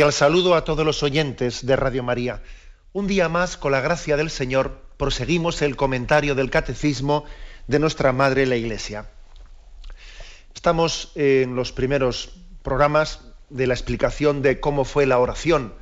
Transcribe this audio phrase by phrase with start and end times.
[0.00, 2.40] Cordial saludo a todos los oyentes de Radio María.
[2.94, 7.26] Un día más, con la gracia del Señor, proseguimos el comentario del Catecismo
[7.66, 9.10] de nuestra Madre la Iglesia.
[10.54, 12.30] Estamos en los primeros
[12.62, 15.74] programas de la explicación de cómo fue la oración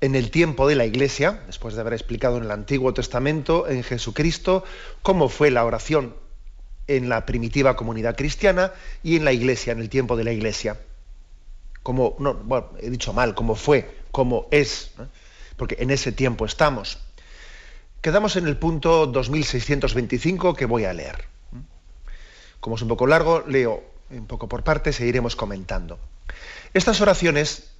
[0.00, 3.82] en el tiempo de la Iglesia, después de haber explicado en el Antiguo Testamento, en
[3.82, 4.64] Jesucristo,
[5.02, 6.16] cómo fue la oración
[6.86, 10.78] en la primitiva comunidad cristiana y en la Iglesia, en el tiempo de la Iglesia
[11.82, 14.92] como, no, bueno, he dicho mal, como fue, como es,
[15.56, 16.98] porque en ese tiempo estamos.
[18.00, 21.26] Quedamos en el punto 2625 que voy a leer.
[22.60, 25.98] Como es un poco largo, leo un poco por partes e iremos comentando.
[26.74, 27.72] Estas oraciones,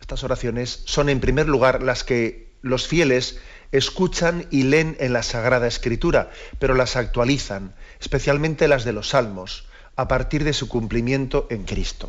[0.00, 3.38] estas oraciones son en primer lugar las que los fieles
[3.72, 9.66] escuchan y leen en la Sagrada Escritura, pero las actualizan, especialmente las de los Salmos,
[9.96, 12.08] a partir de su cumplimiento en Cristo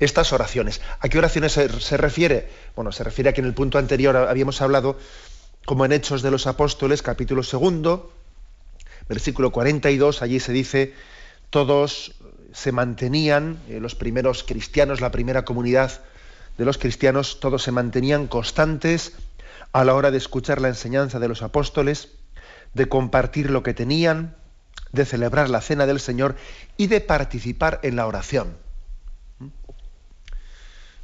[0.00, 0.80] estas oraciones.
[1.00, 2.48] ¿A qué oraciones se, refiere?
[2.74, 4.98] Bueno, se refiere a que en el punto anterior habíamos hablado,
[5.64, 8.12] como en Hechos de los Apóstoles, capítulo segundo,
[9.08, 10.94] versículo 42, allí se dice,
[11.50, 12.14] todos
[12.52, 16.00] se mantenían, eh, los primeros cristianos, la primera comunidad
[16.58, 19.12] de los cristianos, todos se mantenían constantes
[19.72, 22.08] a la hora de escuchar la enseñanza de los apóstoles,
[22.74, 24.36] de compartir lo que tenían,
[24.92, 26.36] de celebrar la cena del Señor
[26.76, 28.56] y de participar en la oración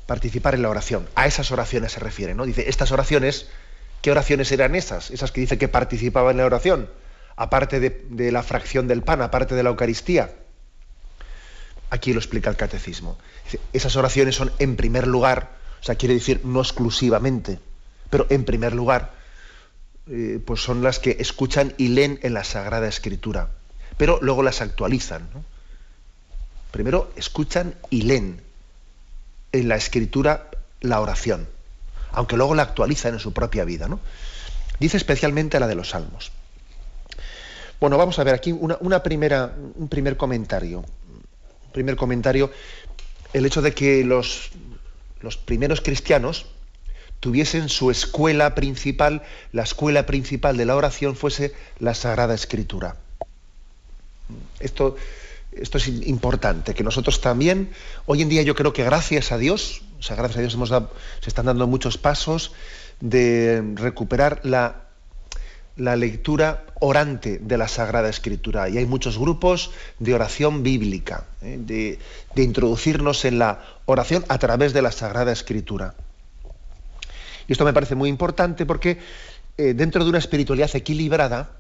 [0.09, 1.07] participar en la oración.
[1.17, 2.47] A esas oraciones se refiere, ¿no?
[2.47, 3.47] Dice, estas oraciones,
[4.01, 5.11] ¿qué oraciones eran esas?
[5.11, 6.89] Esas que dice que participaban en la oración,
[7.37, 10.35] aparte de, la fracción del pan, aparte de la Eucaristía.
[11.91, 13.19] Aquí lo explica el catecismo.
[13.75, 15.51] esas oraciones son en primer lugar,
[15.83, 17.61] o sea, quiere decir no exclusivamente,
[18.09, 19.13] pero en primer lugar,
[20.11, 23.51] eh, pues son las que escuchan y leen en la Sagrada Escritura,
[23.99, 25.29] pero luego las actualizan.
[26.71, 28.41] Primero escuchan y leen
[29.53, 30.49] en la escritura
[30.81, 31.49] la oración,
[32.13, 33.89] aunque luego la actualizan en su propia vida.
[33.89, 34.01] ¿no?
[34.79, 36.31] Dice especialmente la de los salmos.
[37.81, 40.81] Bueno, vamos a ver aquí una, primera, un primer comentario.
[40.81, 42.51] Un primer comentario,
[43.33, 44.51] el hecho de que los,
[45.21, 46.47] los primeros cristianos
[47.21, 49.23] tuviesen su escuela principal,
[49.53, 52.97] la escuela principal de la oración fuese la Sagrada Escritura.
[54.61, 54.97] Esto
[55.53, 57.71] esto es importante, que nosotros también,
[58.07, 60.57] hoy en día yo creo que gracias a Dios, o sea, gracias a Dios
[61.21, 62.53] se están dando muchos pasos
[63.01, 64.89] de recuperar la,
[65.77, 68.69] la lectura orante de la Sagrada Escritura.
[68.69, 71.59] Y hay muchos grupos de oración bíblica, ¿eh?
[71.59, 71.99] de,
[72.43, 75.95] introducirnos en la oración a través de la Sagrada Escritura.
[77.47, 78.99] Y esto me parece muy importante porque
[79.57, 81.58] eh, dentro de una espiritualidad equilibrada,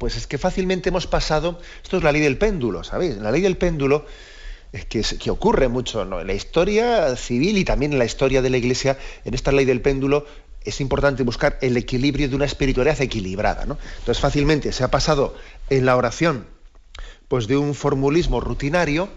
[0.00, 3.18] pues es que fácilmente hemos pasado, esto es la ley del péndulo, ¿sabéis?
[3.18, 4.06] La ley del péndulo
[4.72, 8.48] es que, que ocurre mucho en la historia civil y también en la historia de
[8.48, 10.24] la Iglesia, en esta ley del péndulo
[10.64, 13.66] es importante buscar el equilibrio de una espiritualidad equilibrada.
[13.66, 13.76] ¿no?
[13.98, 15.36] Entonces fácilmente se ha pasado
[15.68, 16.46] en la oración
[17.28, 19.10] pues de un formulismo rutinario,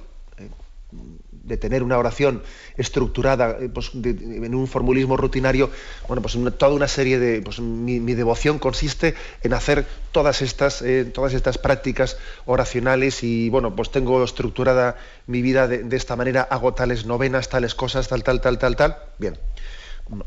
[1.43, 2.41] de tener una oración
[2.77, 5.69] estructurada eh, pues, en un formulismo rutinario,
[6.07, 7.41] bueno, pues toda una serie de...
[7.41, 13.75] Pues, mi, devoción consiste en hacer todas estas, eh, todas estas prácticas oracionales y, bueno,
[13.75, 14.97] pues tengo estructurada
[15.27, 18.97] mi vida de, esta manera, hago tales novenas, tales cosas, tal, tal, tal, tal, tal.
[19.17, 19.37] Bien.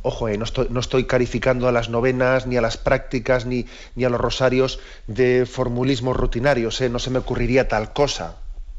[0.03, 3.67] Ojo, eh, no, estoy, no estoy calificando a las novenas, ni a las prácticas, ni,
[3.95, 8.37] ni a los rosarios de formulismo rutinarios, no se me ocurriría tal cosa.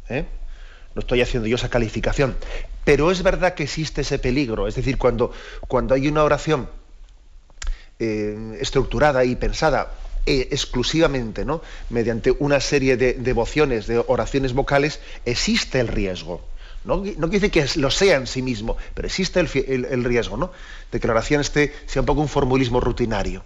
[0.10, 0.25] ¿eh?
[0.97, 2.35] No estoy haciendo yo esa calificación,
[2.83, 5.31] pero es verdad que existe ese peligro, es decir, cuando,
[5.67, 6.67] cuando hay una oración
[7.99, 9.91] eh, estructurada y pensada
[10.25, 11.61] eh, exclusivamente ¿no?
[11.91, 16.44] mediante una serie de devociones, de oraciones vocales, existe el riesgo.
[16.83, 20.51] No, no quiere decir que lo sea en sí mismo, pero existe el, riesgo ¿no?
[20.91, 23.44] de que la oración esté, sea un poco un formulismo rutinario.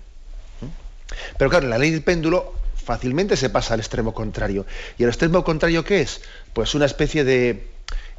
[1.38, 4.65] Pero claro, en la ley del péndulo fácilmente se pasa al extremo contrario.
[4.98, 6.21] ¿Y el extremo contrario qué es?
[6.53, 7.68] Pues una especie de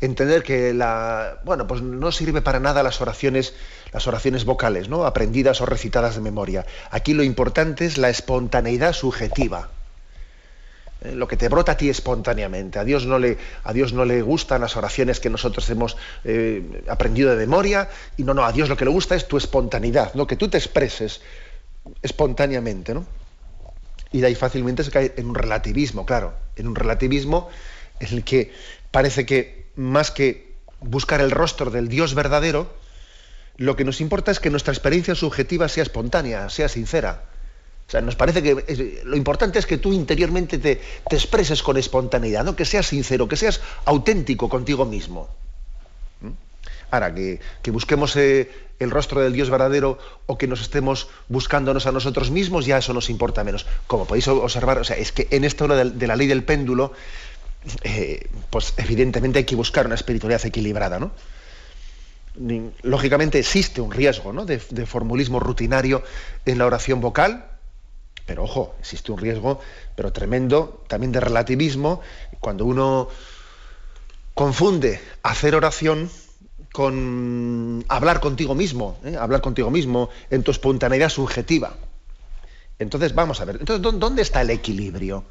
[0.01, 3.55] entender que la bueno, pues no sirve para nada las oraciones
[3.93, 5.05] las oraciones vocales, ¿no?
[5.05, 6.67] aprendidas o recitadas de memoria.
[6.91, 9.69] Aquí lo importante es la espontaneidad subjetiva.
[11.03, 11.13] ¿eh?
[11.15, 12.79] lo que te brota a ti espontáneamente.
[12.79, 16.85] A Dios no le, a Dios no le gustan las oraciones que nosotros hemos eh,
[16.89, 20.15] aprendido de memoria, y no, no, a Dios lo que le gusta es tu espontaneidad,
[20.15, 20.27] ¿no?
[20.27, 21.21] que tú te expreses
[22.03, 22.95] espontáneamente.
[22.95, 23.05] ¿no?
[24.13, 27.49] Y de ahí fácilmente se cae en un relativismo, claro, en un relativismo
[28.11, 28.53] el que
[28.91, 32.75] parece que más que buscar el rostro del Dios verdadero,
[33.57, 37.23] lo que nos importa es que nuestra experiencia subjetiva sea espontánea, sea sincera.
[37.87, 42.45] O sea, nos parece que lo importante es que tú interiormente te, expreses con espontaneidad,
[42.45, 42.57] ¿no?
[42.57, 45.29] que seas sincero, que seas auténtico contigo mismo.
[46.23, 46.31] ¿Mm?
[46.91, 47.41] Ahora, que,
[47.71, 52.67] busquemos eh, el rostro del Dios verdadero o que nos estemos buscándonos a nosotros mismos,
[52.67, 53.67] ya eso nos importa menos.
[53.87, 56.93] Como podéis observar, o sea, es que en esta hora de, la ley del péndulo,
[57.85, 61.13] eh, pues evidentemente hay que buscar una espiritualidad equilibrada, ¿no?
[62.83, 66.03] Lógicamente existe un riesgo de, formulismo rutinario
[66.47, 67.45] en la oración vocal,
[68.25, 69.61] pero ojo, existe un riesgo,
[69.95, 72.01] pero tremendo, también de relativismo,
[72.41, 73.09] cuando uno
[74.33, 76.11] confunde hacer oración
[76.73, 79.17] con hablar contigo mismo, ¿eh?
[79.17, 81.75] hablar contigo mismo en tu espontaneidad subjetiva.
[82.79, 85.23] Entonces, vamos a ver, entonces, ¿dónde está el equilibrio?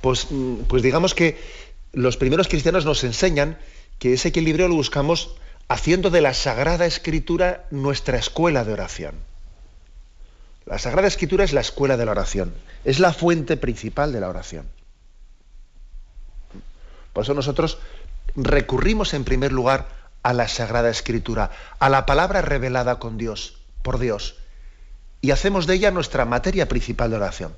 [0.00, 1.38] Pues, mm, pues digamos que
[1.92, 3.58] los primeros cristianos nos enseñan
[3.98, 5.36] que ese equilibrio lo buscamos
[5.68, 9.14] haciendo de la Sagrada Escritura nuestra escuela de oración.
[10.66, 12.54] La Sagrada Escritura es la escuela de la oración,
[12.84, 14.66] es la fuente principal de la oración.
[17.12, 17.78] Por eso nosotros
[18.36, 19.88] recurrimos en primer lugar
[20.22, 24.36] a la Sagrada Escritura, a la palabra revelada con Dios, por Dios,
[25.20, 27.54] y hacemos de ella nuestra materia principal de oración.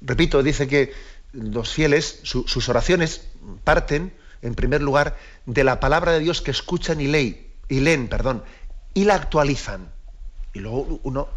[0.00, 0.92] Repito, dice que
[1.32, 3.22] los fieles, sus oraciones
[3.64, 4.12] parten
[4.42, 5.16] en primer lugar,
[5.46, 9.90] de la palabra de Dios que escuchan y, leen, y la actualizan.
[10.52, 11.28] Y luego uno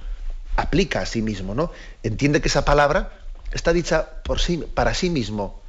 [0.56, 1.71] aplica a sí mismo, ¿no?
[2.04, 3.12] Entiende que esa palabra
[3.51, 5.62] está dicha por sí, para sí mismo.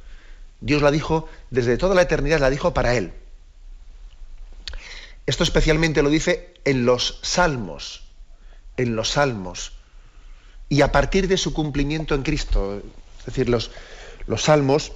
[0.61, 3.13] Dios la dijo, desde toda la eternidad la dijo para él.
[5.25, 8.03] Esto especialmente lo dice en los salmos,
[8.77, 9.73] en los salmos,
[10.69, 12.81] y a partir de su cumplimiento en Cristo.
[13.19, 13.71] Es decir, los,
[14.27, 14.91] los salmos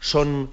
[0.00, 0.50] son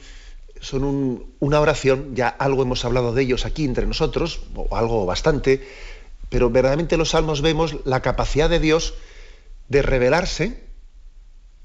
[0.61, 5.65] son una oración, ya algo hemos hablado de ellos aquí entre nosotros, o algo bastante,
[6.29, 8.95] pero verdaderamente en los salmos vemos la capacidad de Dios
[9.69, 10.63] de revelarse,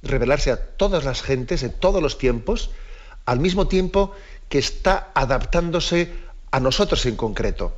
[0.02, 2.70] revelarse a todas las gentes, en todos los tiempos,
[3.26, 4.12] al mismo tiempo
[4.48, 6.12] que está adaptándose
[6.50, 7.74] a nosotros en concreto.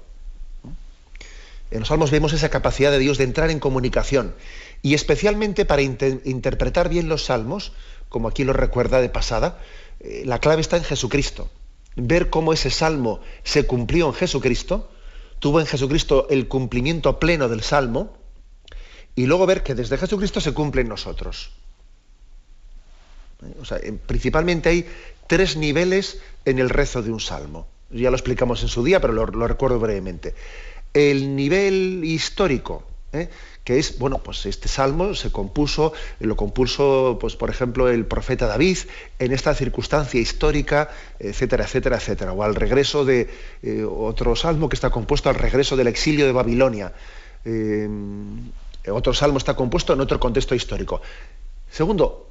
[1.70, 4.34] En los salmos vemos esa capacidad de Dios de entrar en comunicación
[4.82, 7.72] y especialmente para interpretar bien los salmos,
[8.08, 9.58] como aquí lo recuerda de pasada,
[10.00, 11.50] eh, la clave está en Jesucristo.
[11.96, 14.90] Ver cómo ese salmo se cumplió en Jesucristo,
[15.38, 18.16] tuvo en Jesucristo el cumplimiento pleno del salmo,
[19.16, 21.50] y luego ver que desde Jesucristo se cumple en nosotros.
[23.60, 24.86] O sea, principalmente hay
[25.26, 27.66] tres niveles en el rezo de un salmo.
[27.90, 30.34] Ya lo explicamos en su día, pero lo, lo recuerdo brevemente.
[30.96, 33.28] El nivel histórico, ¿eh?
[33.64, 38.46] que es, bueno, pues este salmo se compuso, lo compuso, pues por ejemplo, el profeta
[38.46, 38.78] David
[39.18, 40.88] en esta circunstancia histórica,
[41.18, 43.28] etcétera, etcétera, etcétera, o al regreso de
[43.62, 46.94] eh, otro salmo que está compuesto al regreso del exilio de Babilonia.
[47.44, 47.86] Eh,
[48.90, 51.02] otro salmo está compuesto en otro contexto histórico.
[51.70, 52.30] Segundo,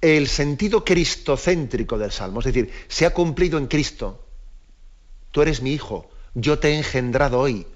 [0.00, 4.22] el sentido cristocéntrico del salmo, es decir, se ha cumplido en Cristo.
[5.32, 7.66] Tú eres mi hijo, yo te he engendrado hoy.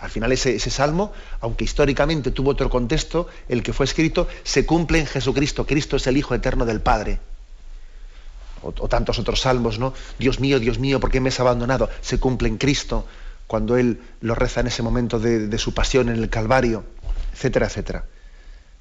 [0.00, 5.00] Al final ese, salmo, aunque históricamente tuvo otro contexto, el que fue escrito, se cumple
[5.00, 5.66] en Jesucristo.
[5.66, 7.18] Cristo es el Hijo eterno del Padre.
[8.62, 9.94] O, tantos otros salmos, ¿no?
[10.18, 11.90] Dios mío, Dios mío, ¿por qué me has abandonado?
[12.00, 13.06] Se cumple en Cristo
[13.48, 16.84] cuando Él lo reza en ese momento de, su pasión en el Calvario,
[17.32, 18.04] etcétera, etcétera.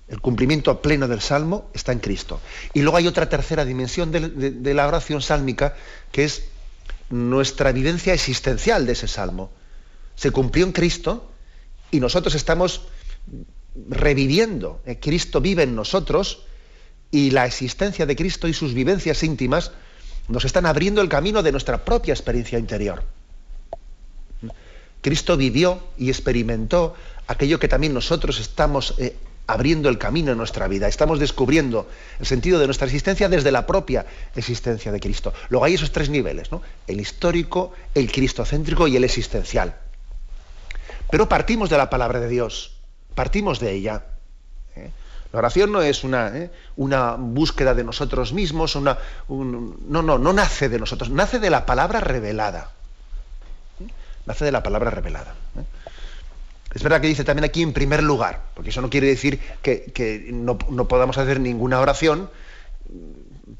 [0.07, 2.41] El cumplimiento pleno del salmo está en Cristo.
[2.73, 5.75] Y luego hay otra tercera dimensión de la oración sálmica,
[6.11, 6.43] que es
[7.09, 9.49] nuestra vivencia existencial de ese salmo
[10.17, 11.31] se cumplió en Cristo
[11.91, 12.81] y nosotros estamos
[13.89, 14.81] reviviendo.
[14.85, 16.43] Eh, Cristo vive en nosotros
[17.11, 19.71] y la existencia de Cristo y sus vivencias íntimas
[20.27, 23.03] nos están abriendo el camino de nuestra propia experiencia interior.
[25.01, 26.95] Cristo vivió y experimentó
[27.27, 31.87] aquello que también nosotros estamos eh, abriendo el camino en nuestra vida, estamos descubriendo
[32.19, 34.05] el sentido de nuestra existencia desde la propia
[34.35, 35.33] existencia de Cristo.
[35.49, 36.63] Luego hay esos tres niveles, ¿no?
[36.87, 39.77] el histórico, el cristocéntrico y el existencial.
[41.09, 42.77] Pero partimos de la palabra de Dios,
[43.15, 44.03] partimos de ella.
[44.75, 44.91] ¿eh?
[45.31, 46.51] La oración no es una, ¿eh?
[46.75, 48.97] una, búsqueda de nosotros mismos, una,
[49.29, 52.71] no, no, no nace de nosotros, nace de la palabra revelada.
[53.79, 53.87] ¿eh?
[54.25, 55.35] Nace de la palabra revelada.
[56.73, 60.29] Es verdad que dice también aquí en primer lugar, porque eso no quiere decir que,
[60.31, 62.29] no, podamos hacer ninguna oración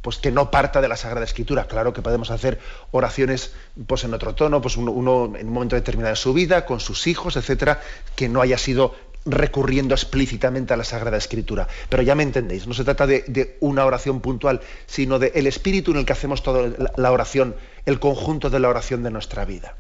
[0.01, 1.67] pues que no parta de la Sagrada Escritura.
[1.67, 2.60] Claro que podemos hacer
[2.91, 3.53] oraciones
[3.88, 7.08] pues en otro tono, pues uno, en un momento determinado de su vida, con sus
[7.08, 7.82] hijos, etcétera,
[8.15, 11.67] que no haya sido recurriendo explícitamente a la Sagrada Escritura.
[11.89, 15.91] Pero ya me entendéis, no se trata de, una oración puntual, sino del el espíritu
[15.91, 19.75] en el que hacemos toda la oración, el conjunto de la oración de nuestra vida.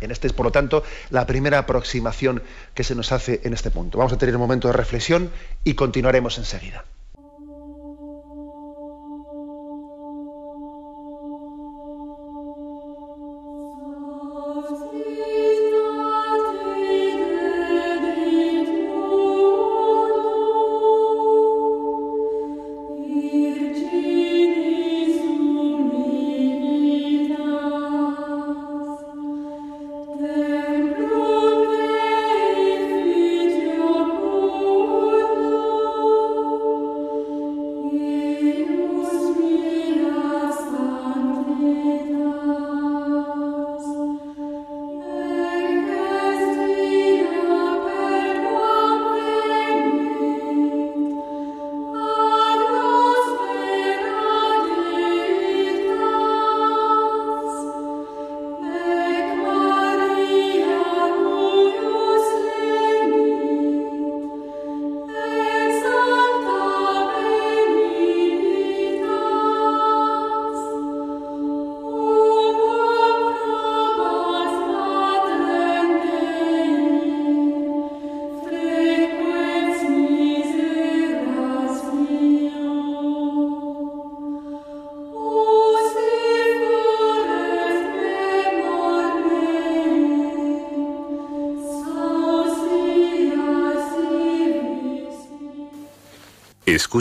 [0.00, 2.42] En este es, por lo tanto, la primera aproximación
[2.74, 3.98] que se nos hace en este punto.
[3.98, 5.30] Vamos a tener un momento de reflexión
[5.64, 6.84] y continuaremos enseguida.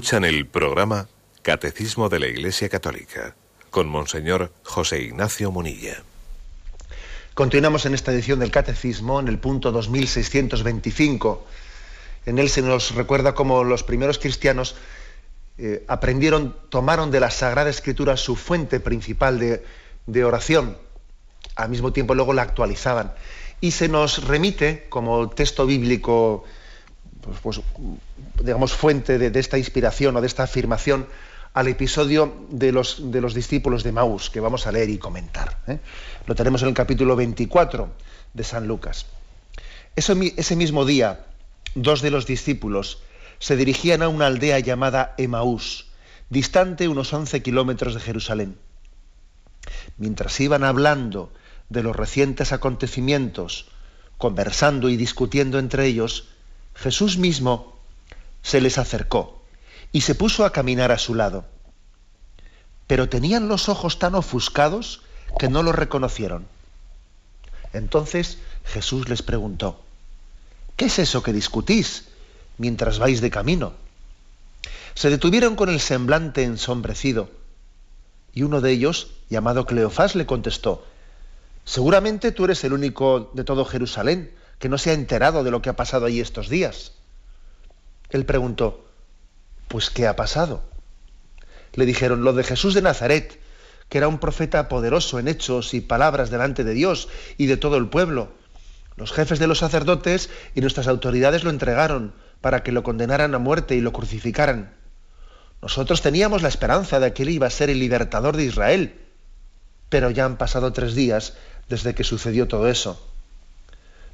[0.06, 1.08] Escuchan el programa
[1.42, 3.36] Catecismo de la Iglesia Católica
[3.72, 6.04] con Monseñor José Ignacio Munilla.
[7.34, 11.48] Continuamos en esta edición del Catecismo, en el punto 2625.
[12.28, 14.76] En él se nos recuerda cómo los primeros cristianos
[15.58, 19.66] eh, aprendieron, tomaron de la Sagrada Escritura su fuente principal de,
[20.06, 20.78] de oración.
[21.56, 23.16] Al mismo tiempo luego la actualizaban.
[23.60, 26.46] Y se nos remite como texto bíblico
[27.26, 27.62] pues, pues,
[28.42, 31.08] digamos, fuente de, esta inspiración o de esta afirmación
[31.54, 35.58] al episodio de los, de los discípulos de Maús, que vamos a leer y comentar.
[35.68, 35.80] ¿eh?
[36.28, 37.90] Lo tenemos en el capítulo 24
[38.34, 39.06] de San Lucas.
[39.96, 41.26] ese mismo día,
[41.74, 43.00] dos de los discípulos
[43.40, 45.88] se dirigían a una aldea llamada Emaús,
[46.30, 48.58] distante unos 11 kilómetros de Jerusalén.
[49.98, 51.32] Mientras iban hablando
[51.70, 53.68] de los recientes acontecimientos,
[54.18, 56.30] conversando y discutiendo entre ellos,
[56.76, 57.76] Jesús mismo
[58.44, 59.42] se les acercó
[59.92, 61.46] y se puso a caminar a su lado.
[62.86, 65.02] Pero tenían los ojos tan ofuscados
[65.40, 66.48] que no lo reconocieron.
[67.74, 69.82] Entonces Jesús les preguntó,
[70.76, 72.06] ¿qué es eso que discutís
[72.58, 73.74] mientras vais de camino?
[74.94, 77.30] Se detuvieron con el semblante ensombrecido,
[78.34, 80.86] y uno de ellos, llamado Cleofás, le contestó,
[81.64, 85.62] seguramente tú eres el único de todo Jerusalén que no se ha enterado de lo
[85.62, 86.94] que ha pasado allí estos días.
[88.10, 88.86] Él preguntó,
[89.68, 90.64] pues ¿qué ha pasado?
[91.74, 93.40] Le dijeron, lo de Jesús de Nazaret,
[93.90, 97.78] que era un profeta poderoso en hechos y palabras delante de Dios y de todo
[97.78, 98.30] el pueblo.
[98.96, 103.40] Los jefes de los sacerdotes y nuestras autoridades lo entregaron para que lo condenaran a
[103.40, 104.74] muerte y lo crucificaran.
[105.62, 109.02] Nosotros teníamos la esperanza de que él iba a ser el libertador de Israel,
[109.90, 111.34] pero ya han pasado tres días
[111.68, 113.02] desde que sucedió todo eso.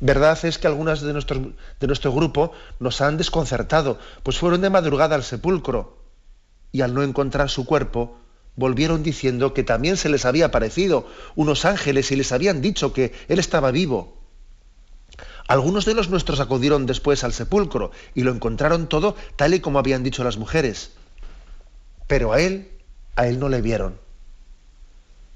[0.02, 5.16] Verdad es que algunas de, de nuestro grupo nos han desconcertado, pues fueron de madrugada
[5.16, 5.96] al sepulcro
[6.72, 8.18] y al no encontrar su cuerpo,
[8.56, 13.14] volvieron diciendo que también se les había aparecido unos ángeles y les habían dicho que
[13.28, 14.18] él estaba vivo.
[15.48, 19.78] Algunos de los nuestros acudieron después al sepulcro y lo encontraron todo tal y como
[19.78, 20.94] habían dicho las mujeres.
[22.08, 22.72] Pero a él,
[23.16, 24.00] a él no le vieron.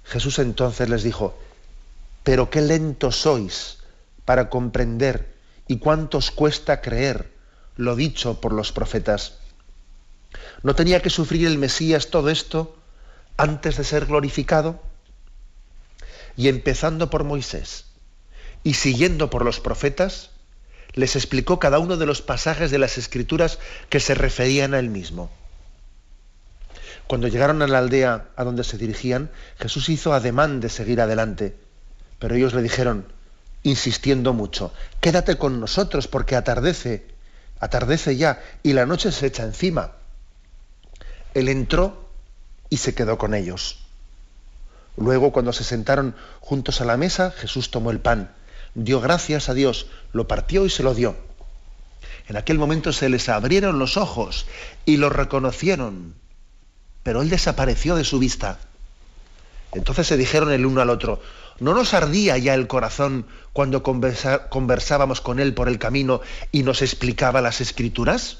[0.03, 1.37] Jesús entonces les dijo,
[2.23, 3.84] pero qué lentos sois
[4.25, 5.33] para comprender
[5.67, 7.31] y cuántos cuesta creer
[7.77, 9.37] lo dicho por los profetas.
[10.63, 12.75] ¿No tenía que sufrir el Mesías todo esto
[13.37, 14.81] antes de ser glorificado?
[16.35, 17.85] Y empezando por Moisés
[18.63, 20.31] y siguiendo por los profetas,
[20.93, 24.89] les explicó cada uno de los pasajes de las escrituras que se referían a él
[24.89, 25.29] mismo.
[27.07, 29.29] Cuando llegaron a la aldea a donde se dirigían,
[29.59, 31.55] Jesús hizo ademán de seguir adelante,
[32.17, 33.05] pero ellos le dijeron,
[33.65, 37.07] insistiendo mucho, quédate con nosotros porque atardece,
[37.59, 39.93] atardece ya y la noche se echa encima.
[41.33, 42.07] Él entró
[42.69, 43.79] y se quedó con ellos.
[44.97, 48.31] Luego, cuando se sentaron juntos a la mesa, Jesús tomó el pan,
[48.75, 51.15] dio gracias a Dios, lo partió y se lo dio.
[52.27, 54.45] En aquel momento se les abrieron los ojos
[54.85, 56.13] y lo reconocieron,
[57.01, 58.59] pero él desapareció de su vista.
[59.73, 61.19] Entonces se dijeron el uno al otro,
[61.59, 66.21] ¿no nos ardía ya el corazón cuando conversábamos con él por el camino
[66.51, 68.39] y nos explicaba las escrituras?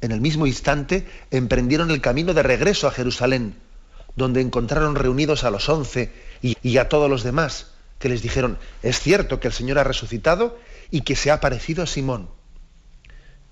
[0.00, 3.56] En el mismo instante emprendieron el camino de regreso a Jerusalén,
[4.16, 6.12] donde encontraron reunidos a los once
[6.42, 9.84] y, y a todos los demás, que les dijeron, es cierto que el Señor ha
[9.84, 10.58] resucitado
[10.90, 12.28] y que se ha aparecido a Simón.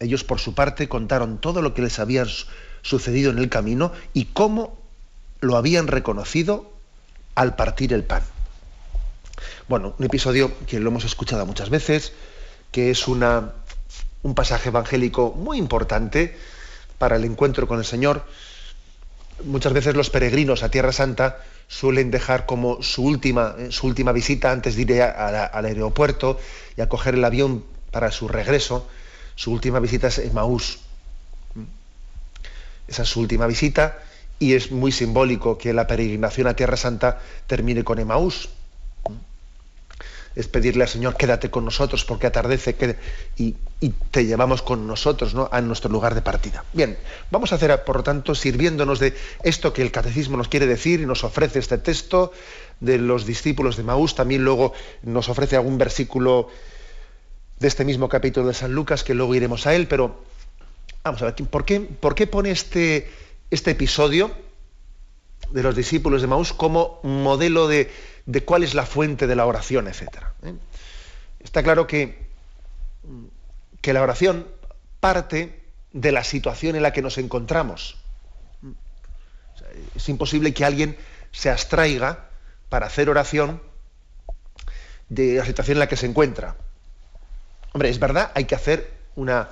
[0.01, 2.25] Ellos por su parte contaron todo lo que les había
[2.83, 4.79] sucedido en el camino y cómo
[5.41, 6.73] lo habían reconocido
[7.35, 8.23] al partir el pan.
[9.69, 12.13] Bueno, un episodio que lo hemos escuchado muchas veces,
[12.73, 13.53] que es una,
[14.23, 16.37] un pasaje evangélico muy importante
[16.99, 18.25] para el encuentro con el Señor.
[19.45, 24.13] Muchas veces los peregrinos a Tierra Santa suelen dejar como su última, eh, su última
[24.13, 26.39] visita antes de ir al aeropuerto
[26.77, 28.87] y a coger el avión para su regreso
[29.41, 30.81] su última visita es Emaús.
[32.87, 33.99] Esa es su última visita
[34.41, 38.49] y es muy simbólico que la peregrinación a Tierra Santa termine con Emaús.
[40.35, 42.97] Es pedirle al Señor, quédate con nosotros porque atardece
[43.37, 43.55] y,
[44.11, 45.49] te llevamos con nosotros ¿no?
[45.53, 46.65] a nuestro lugar de partida.
[46.73, 46.97] Bien,
[47.31, 51.00] vamos a hacer, por lo tanto, sirviéndonos de esto que el catecismo nos quiere decir
[51.00, 52.33] y nos ofrece este texto
[52.81, 54.73] de los discípulos de Emaús, también luego
[55.03, 56.49] nos ofrece algún versículo
[57.59, 60.23] de este mismo capítulo de San Lucas, que luego iremos a él, pero
[61.05, 63.11] vamos a ver, ¿por qué, por qué pone este,
[63.50, 64.30] este episodio
[65.50, 67.91] de los discípulos de Maús como modelo de,
[68.45, 70.34] cuál es la fuente de la oración, etcétera?
[70.45, 70.54] ¿Eh?
[71.41, 72.19] Está claro que,
[73.80, 74.47] que la oración
[75.00, 75.60] parte
[75.93, 77.97] de la situación en la que nos encontramos.
[79.95, 80.97] es imposible que alguien
[81.32, 82.30] se abstraiga
[82.69, 83.60] para hacer oración
[85.08, 86.56] de la situación en la que se encuentra.
[87.73, 89.49] Hombre, es verdad, hay que hacer una,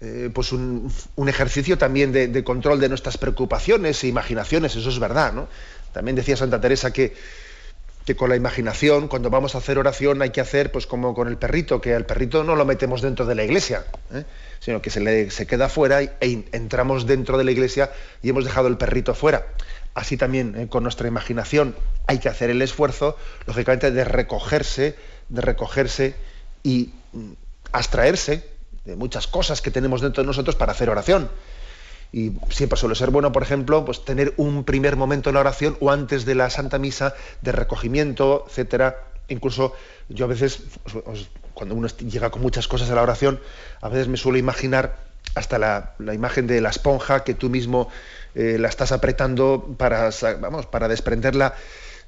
[0.00, 0.92] eh, pues un,
[1.26, 5.48] ejercicio también de, control de nuestras preocupaciones e imaginaciones, eso es verdad, ¿no?
[5.92, 7.14] También decía Santa Teresa que,
[8.04, 11.28] que, con la imaginación, cuando vamos a hacer oración, hay que hacer, pues como con
[11.28, 14.24] el perrito, que al perrito no lo metemos dentro de la iglesia, ¿eh?
[14.60, 17.90] sino que se, le, se queda fuera e entramos dentro de la iglesia
[18.22, 19.46] y hemos dejado el perrito fuera.
[19.94, 20.68] Así también ¿eh?
[20.68, 21.74] con nuestra imaginación
[22.06, 24.94] hay que hacer el esfuerzo, lógicamente, de recogerse,
[25.30, 26.14] de recogerse
[26.62, 26.90] y
[27.72, 28.55] abstraerse
[28.86, 31.28] de muchas cosas que tenemos dentro de nosotros para hacer oración.
[32.12, 35.76] Y siempre suele ser bueno, por ejemplo, pues tener un primer momento en la oración
[35.80, 39.02] o antes de la Santa Misa de recogimiento, etcétera.
[39.28, 39.74] Incluso
[40.08, 43.40] yo a veces, pues, cuando uno llega con muchas cosas a la oración,
[43.80, 44.96] a veces me suelo imaginar
[45.34, 47.88] hasta la, imagen de la esponja que tú mismo
[48.36, 51.54] eh, la estás apretando para, vamos, para desprenderla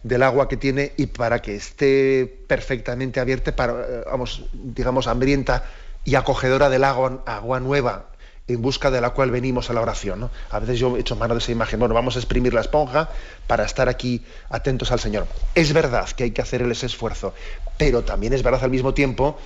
[0.05, 5.65] del agua que tiene y para que esté perfectamente abierta, para, eh, vamos, digamos, hambrienta
[6.05, 8.07] y acogedora del agua, agua nueva
[8.49, 10.31] en busca de la cual venimos a la oración.
[10.51, 13.11] A veces yo he hecho mano de esa imagen, bueno, vamos a exprimir la esponja
[13.47, 15.27] para estar aquí atentos al Señor.
[15.55, 17.35] Es verdad que hay que hacer ese esfuerzo,
[17.77, 19.39] pero también es verdad al mismo tiempo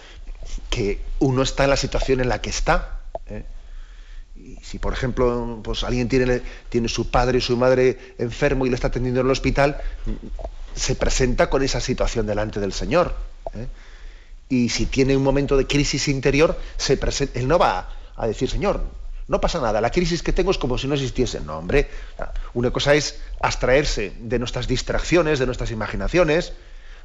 [0.71, 3.01] que uno está en la situación en la que está.
[3.27, 3.45] ¿eh?
[4.37, 8.71] Y si, por ejemplo, pues alguien tiene, tiene su padre y su madre enfermo y
[8.71, 9.81] le está atendiendo en el hospital,
[10.75, 13.15] se presenta con esa situación delante del Señor.
[13.55, 13.67] ¿eh?
[14.48, 16.59] Y si tiene un momento de crisis interior,
[17.35, 18.83] él no va a, decir, Señor,
[19.28, 21.40] no pasa nada, la crisis que tengo es como si no existiese.
[21.40, 21.88] No, hombre,
[22.55, 26.52] una cosa es abstraerse de nuestras distracciones, de nuestras imaginaciones,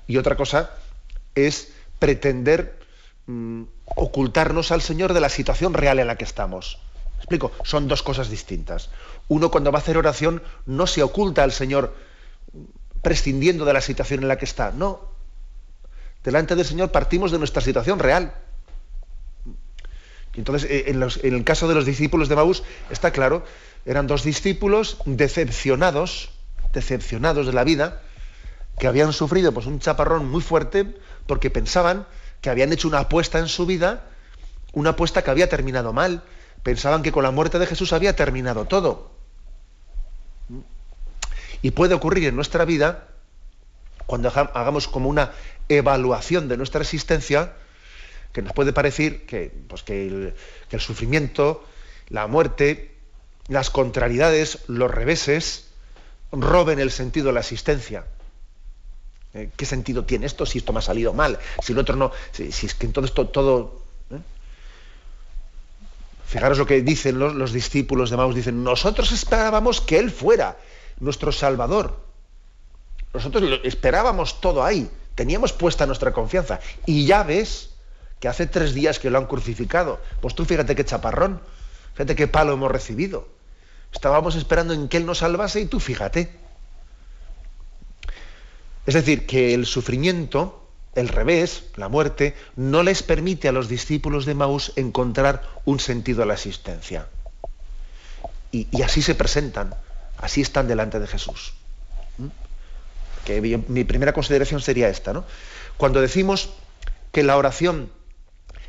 [0.08, 0.72] y otra cosa
[1.36, 1.70] es
[2.00, 2.80] pretender
[3.28, 6.80] mm, ocultarnos al Señor de la situación real en la que estamos
[7.18, 7.52] explico?
[7.64, 8.90] Son dos cosas distintas.
[9.28, 11.94] Uno cuando va a hacer oración no se oculta al Señor
[13.02, 14.72] prescindiendo de la situación en la que está.
[14.72, 15.17] No.
[16.28, 18.34] Delante del Señor partimos de nuestra situación real.
[20.34, 21.02] Entonces, eh, en,
[21.34, 23.46] el caso de los discípulos de Maús, está claro,
[23.86, 26.32] eran dos discípulos decepcionados,
[26.74, 28.02] decepcionados de la vida,
[28.78, 32.06] que habían sufrido pues, un chaparrón muy fuerte porque pensaban
[32.42, 34.04] que habían hecho una apuesta en su vida,
[34.74, 36.24] una apuesta que había terminado mal,
[36.62, 39.12] pensaban que con la muerte de Jesús había terminado todo.
[41.62, 43.08] Y puede ocurrir en nuestra vida,
[44.08, 45.34] cuando hagamos como una
[45.70, 47.54] evaluación de nuestra existencia,
[48.32, 51.64] que nos puede parecer que, pues que, el, sufrimiento,
[52.10, 52.96] la muerte,
[53.48, 55.68] las contrariedades, los reveses,
[56.32, 58.06] roben el sentido de la existencia.
[59.34, 59.50] ¿Eh?
[59.56, 61.38] ¿Qué sentido tiene esto si esto me ha salido mal?
[61.62, 64.20] Si el otro no, si, es que entonces todo ¿eh?
[66.26, 70.58] Fijaros lo que dicen los, los discípulos de Maus, dicen, nosotros esperábamos que Él fuera
[71.00, 72.07] nuestro Salvador.
[73.14, 76.60] Nosotros esperábamos todo ahí, teníamos puesta nuestra confianza.
[76.86, 77.72] Y ya ves
[78.20, 80.00] que hace tres días que lo han crucificado.
[80.22, 81.42] Pues tú fíjate qué chaparrón,
[81.94, 83.28] fíjate qué palo hemos recibido.
[83.94, 86.30] Estábamos esperando en que Él nos salvase y tú fíjate.
[88.86, 94.26] Es decir, que el sufrimiento, el revés, la muerte, no les permite a los discípulos
[94.26, 97.08] de Maús encontrar un sentido a la existencia.
[98.52, 99.76] Y así se presentan,
[100.18, 101.54] así están delante de Jesús.
[103.30, 103.64] ¿Mm?
[103.68, 105.26] Mi primera consideración sería esta, ¿no?
[105.78, 106.50] Cuando decimos
[107.12, 107.92] que la oración,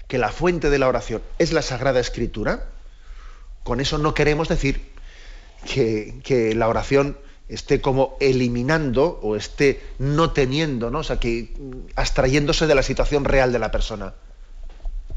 [0.06, 2.66] que la fuente de la oración es la Sagrada Escritura,
[3.62, 4.92] con eso no queremos decir
[5.66, 7.18] que, la oración
[7.48, 11.00] esté como eliminando o esté no teniendo, ¿no?
[11.00, 11.52] O sea, que
[11.96, 14.14] abstrayéndose de la situación real de la persona.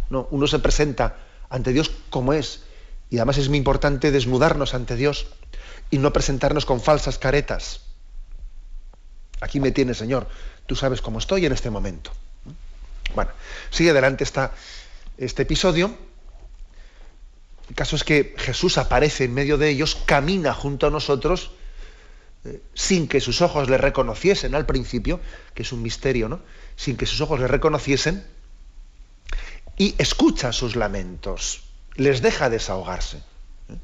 [0.09, 1.17] No, uno se presenta
[1.49, 2.63] ante Dios como es.
[3.09, 5.27] Y además es muy importante desnudarnos ante Dios
[5.89, 7.81] y no presentarnos con falsas caretas.
[9.41, 10.27] Aquí me tienes, Señor.
[10.65, 12.11] Tú sabes cómo estoy en este momento.
[13.13, 13.31] Bueno,
[13.69, 14.53] sigue adelante está
[15.17, 15.93] este episodio
[17.71, 21.51] el caso es que Jesús aparece en medio de ellos, camina junto a nosotros,
[22.43, 25.21] eh, sin que sus ojos le reconociesen al principio,
[25.53, 26.41] que es un misterio, ¿no?
[26.75, 28.27] Sin que sus ojos le reconociesen,
[29.77, 31.63] y escucha sus lamentos,
[31.95, 33.19] les deja desahogarse.
[33.69, 33.77] ¿eh?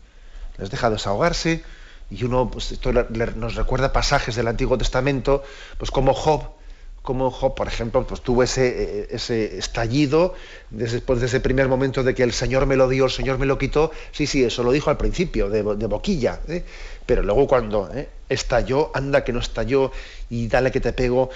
[0.57, 1.63] Les deja desahogarse,
[2.09, 5.43] y uno, pues esto nos recuerda pasajes del Antiguo Testamento,
[5.77, 6.43] pues como Job,
[7.07, 10.35] como Job, por ejemplo, pues tuvo ese, eh, ese estallido
[10.69, 13.45] después de ese primer momento de que el Señor me lo dio, el Señor me
[13.45, 13.91] lo quitó.
[14.11, 16.41] Sí, sí, eso lo dijo al principio, de, boquilla.
[16.49, 16.65] ¿eh?
[17.05, 18.09] Pero luego cuando ¿eh?
[18.27, 19.93] estalló, anda que no estalló,
[20.29, 21.29] y dale que te pego,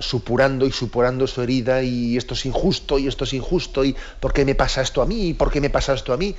[0.00, 4.32] supurando y supurando su herida, y esto es injusto, y esto es injusto, y ¿por
[4.32, 5.28] qué me pasa esto a mí?
[5.28, 6.34] ¿Y por qué me pasa esto a mí?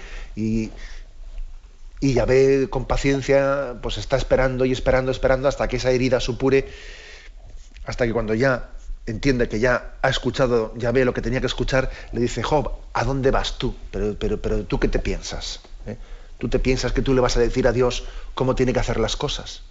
[2.00, 6.20] Y ya ve con paciencia, pues está esperando y esperando, esperando hasta que esa herida
[6.20, 6.68] supure
[7.86, 8.70] hasta que cuando ya
[9.06, 12.72] entiende que ya ha escuchado, ya ve lo que tenía que escuchar, le dice, Job,
[12.94, 13.76] ¿a dónde vas tú?
[13.92, 15.62] Pero, pero, pero tú qué te piensas?
[15.86, 15.98] ¿Eh?
[16.38, 18.04] ¿Tú te piensas que tú le vas a decir a Dios
[18.34, 19.62] cómo tiene que hacer las cosas?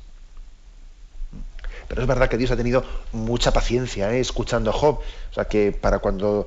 [1.88, 4.20] Pero es verdad que Dios ha tenido mucha paciencia ¿eh?
[4.20, 5.00] escuchando a Job.
[5.30, 6.46] O sea que para cuando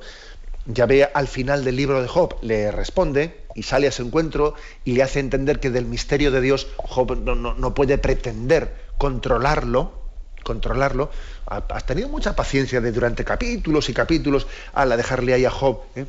[0.66, 4.54] ya ve al final del libro de Job, le responde y sale a su encuentro
[4.84, 10.00] y le hace entender que del misterio de Dios Job no, no puede pretender controlarlo,
[10.44, 11.10] controlarlo,
[11.46, 15.80] has tenido mucha paciencia de durante capítulos y capítulos a la dejarle ahí a Job.
[15.96, 16.06] ¿eh?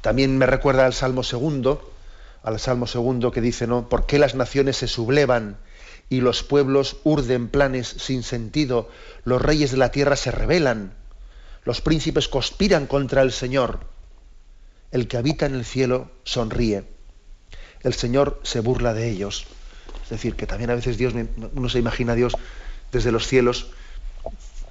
[0.00, 1.92] También me recuerda al Salmo segundo,
[2.42, 3.88] al Salmo segundo que dice, ¿no?
[3.88, 5.58] ¿Por qué las naciones se sublevan
[6.08, 8.88] y los pueblos urden planes sin sentido?
[9.22, 10.92] Los reyes de la tierra se rebelan,
[11.64, 13.97] los príncipes conspiran contra el Señor.
[14.90, 16.84] El que habita en el cielo sonríe.
[17.82, 19.46] El Señor se burla de ellos.
[20.04, 21.14] Es decir, que también a veces Dios,
[21.54, 22.34] uno se imagina a Dios
[22.90, 23.70] desde los cielos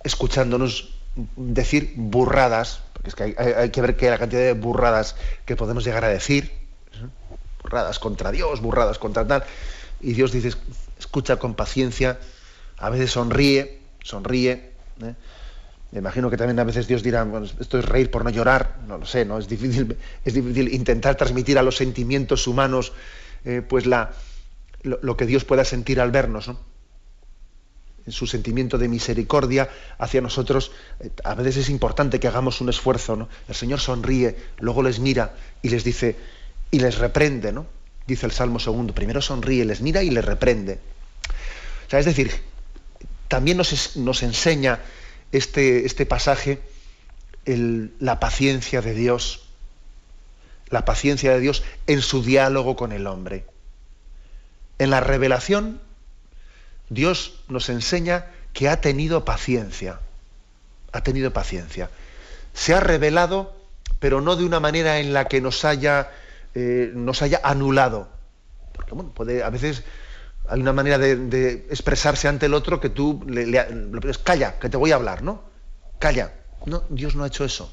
[0.03, 0.93] escuchándonos
[1.36, 5.84] decir burradas, porque es que hay, que ver que la cantidad de burradas que podemos
[5.84, 6.51] llegar a decir,
[7.62, 9.43] burradas contra Dios, burradas contra tal,
[9.99, 10.53] y Dios dice,
[10.97, 12.19] escucha con paciencia,
[12.77, 14.71] a veces sonríe, sonríe.
[15.01, 15.15] ¿eh?
[15.91, 18.80] Me imagino que también a veces Dios dirá, bueno, esto es reír por no llorar,
[18.88, 19.38] no lo sé, ¿no?
[19.38, 19.95] Es difícil,
[20.26, 22.91] es difícil intentar transmitir a los sentimientos humanos
[23.45, 24.12] eh, pues la,
[24.84, 26.60] lo, que Dios pueda sentir al vernos, ¿no?
[28.06, 32.67] En su sentimiento de misericordia hacia nosotros, eh, a veces es importante que hagamos un
[32.67, 33.30] esfuerzo, ¿no?
[33.47, 36.17] El Señor sonríe, luego les mira y les dice,
[36.69, 37.65] y les reprende, ¿no?
[38.06, 40.80] Dice el Salmo segundo, primero sonríe, les mira y les reprende.
[41.88, 42.32] O sea, es decir,
[43.30, 44.80] también nos, nos enseña
[45.31, 46.61] este, este pasaje
[47.47, 49.47] la paciencia de Dios,
[50.69, 53.45] la paciencia de Dios en su diálogo con el hombre.
[54.79, 55.79] En la revelación,
[56.89, 59.99] Dios nos enseña que ha tenido paciencia.
[60.91, 61.89] Ha tenido paciencia.
[62.53, 63.55] Se ha revelado,
[63.99, 66.11] pero no de una manera en la que nos haya,
[66.53, 68.09] eh, nos haya anulado.
[68.73, 69.83] Porque bueno, puede, a veces
[70.49, 73.45] hay una manera de, expresarse ante el otro que tú le,
[74.01, 75.43] pides, calla, que te voy a hablar, ¿no?
[75.99, 76.33] Calla.
[76.65, 77.71] No, Dios no ha hecho eso.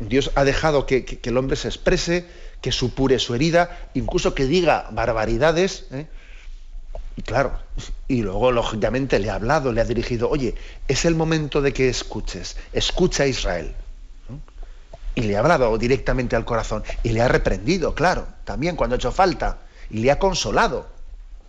[0.00, 2.26] Dios ha dejado que el hombre se exprese,
[2.62, 5.86] que supure su herida, incluso que diga barbaridades.
[5.90, 6.06] ¿eh?
[7.16, 7.58] Y claro,
[8.08, 10.54] y luego lógicamente le ha hablado, le ha dirigido, oye,
[10.88, 13.74] es el momento de que escuches, escucha a Israel.
[15.14, 18.96] Y le ha hablado directamente al corazón y le ha reprendido, claro, también cuando ha
[18.96, 19.58] hecho falta,
[19.90, 20.86] y le ha consolado.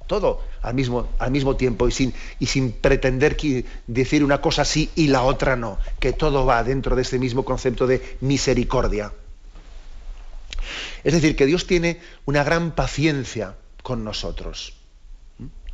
[0.07, 3.37] Todo al mismo, al mismo tiempo y sin, y sin pretender
[3.87, 7.43] decir una cosa sí y la otra no, que todo va dentro de ese mismo
[7.45, 9.11] concepto de misericordia.
[11.03, 14.73] Es decir, que Dios tiene una gran paciencia con nosotros.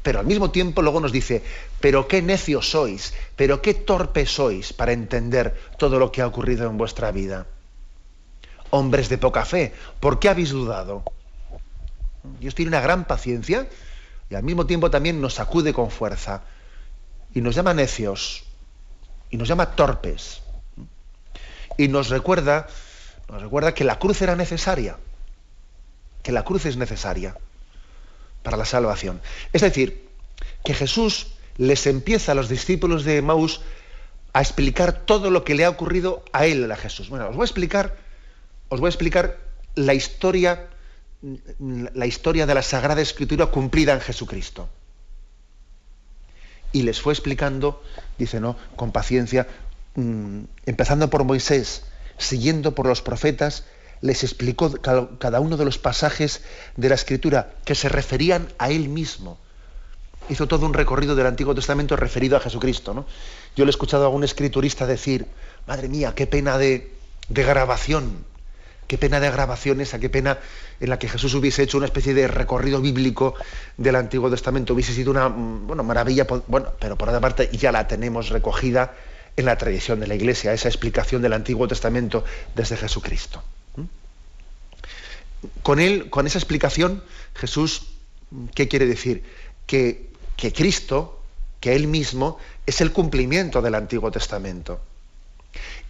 [0.01, 1.43] Pero al mismo tiempo luego nos dice,
[1.79, 6.67] pero qué necios sois, pero qué torpes sois para entender todo lo que ha ocurrido
[6.69, 7.45] en vuestra vida.
[8.71, 11.03] Hombres de poca fe, ¿por qué habéis dudado?
[12.39, 13.67] Dios tiene una gran paciencia
[14.29, 16.43] y al mismo tiempo también nos sacude con fuerza.
[17.33, 18.43] Y nos llama necios.
[19.29, 20.41] Y nos llama torpes.
[21.77, 22.67] Y nos recuerda
[23.29, 24.97] nos recuerda que la cruz era necesaria.
[26.23, 27.35] Que la cruz es necesaria
[28.43, 29.21] para la salvación.
[29.53, 30.09] Es decir
[30.63, 33.61] que Jesús les empieza a los discípulos de Maús
[34.33, 37.09] a explicar todo lo que le ha ocurrido a él a Jesús.
[37.09, 37.97] Bueno os voy a explicar
[38.69, 39.37] os voy a explicar
[39.75, 40.68] la historia
[41.21, 44.69] la historia de la Sagrada Escritura cumplida en Jesucristo.
[46.71, 47.81] Y les fue explicando,
[48.17, 48.55] dice, ¿no?
[48.75, 49.47] Con paciencia,
[49.95, 51.83] mm, empezando por Moisés,
[52.17, 53.65] siguiendo por los profetas,
[54.01, 56.41] les explicó cada uno de los pasajes
[56.77, 59.37] de la Escritura que se referían a él mismo.
[60.29, 62.93] Hizo todo un recorrido del Antiguo Testamento referido a Jesucristo.
[62.93, 63.05] ¿no?
[63.57, 65.25] Yo le he escuchado a algún escriturista decir,
[65.67, 66.93] madre mía, qué pena de,
[67.27, 68.28] de grabación
[68.89, 70.39] Qué pena de grabaciones, a qué pena
[70.79, 73.35] en la que Jesús hubiese hecho una especie de recorrido bíblico
[73.77, 74.73] del Antiguo Testamento.
[74.73, 78.95] Hubiese sido una mm, bueno, maravilla, bueno, pero por otra parte ya la tenemos recogida
[79.37, 82.25] en la tradición de la Iglesia, esa explicación del Antiguo Testamento
[82.55, 83.43] desde Jesucristo.
[85.61, 87.03] Con él, con esa explicación,
[87.35, 87.91] Jesús,
[88.55, 89.21] ¿qué quiere decir?
[89.67, 91.21] Que, que Cristo,
[91.59, 94.81] que Él mismo, es el cumplimiento del Antiguo Testamento.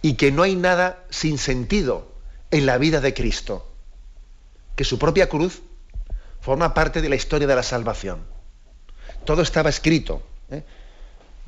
[0.02, 2.19] Y que no hay nada sin sentido
[2.50, 3.66] en la vida de Cristo,
[4.76, 5.62] que su propia cruz
[6.40, 8.20] forma parte de la historia de la salvación.
[9.24, 10.22] Todo estaba escrito.
[10.50, 10.64] ¿eh?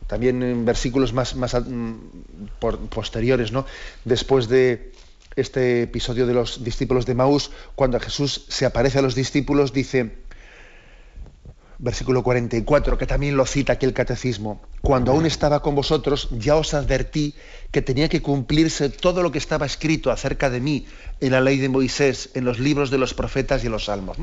[0.06, 1.94] También en versículos más, mm,
[2.90, 3.66] posteriores, ¿no?
[4.04, 4.92] después de
[5.36, 10.18] este episodio de los discípulos de Maús, cuando Jesús se aparece a los discípulos, dice,
[11.82, 16.54] versículo 44, que también lo cita aquí el catecismo, cuando aún estaba con vosotros, ya
[16.54, 17.34] os advertí
[17.72, 20.86] que tenía que cumplirse todo lo que estaba escrito acerca de mí
[21.20, 24.16] en la ley de Moisés, en los libros de los profetas y en los salmos.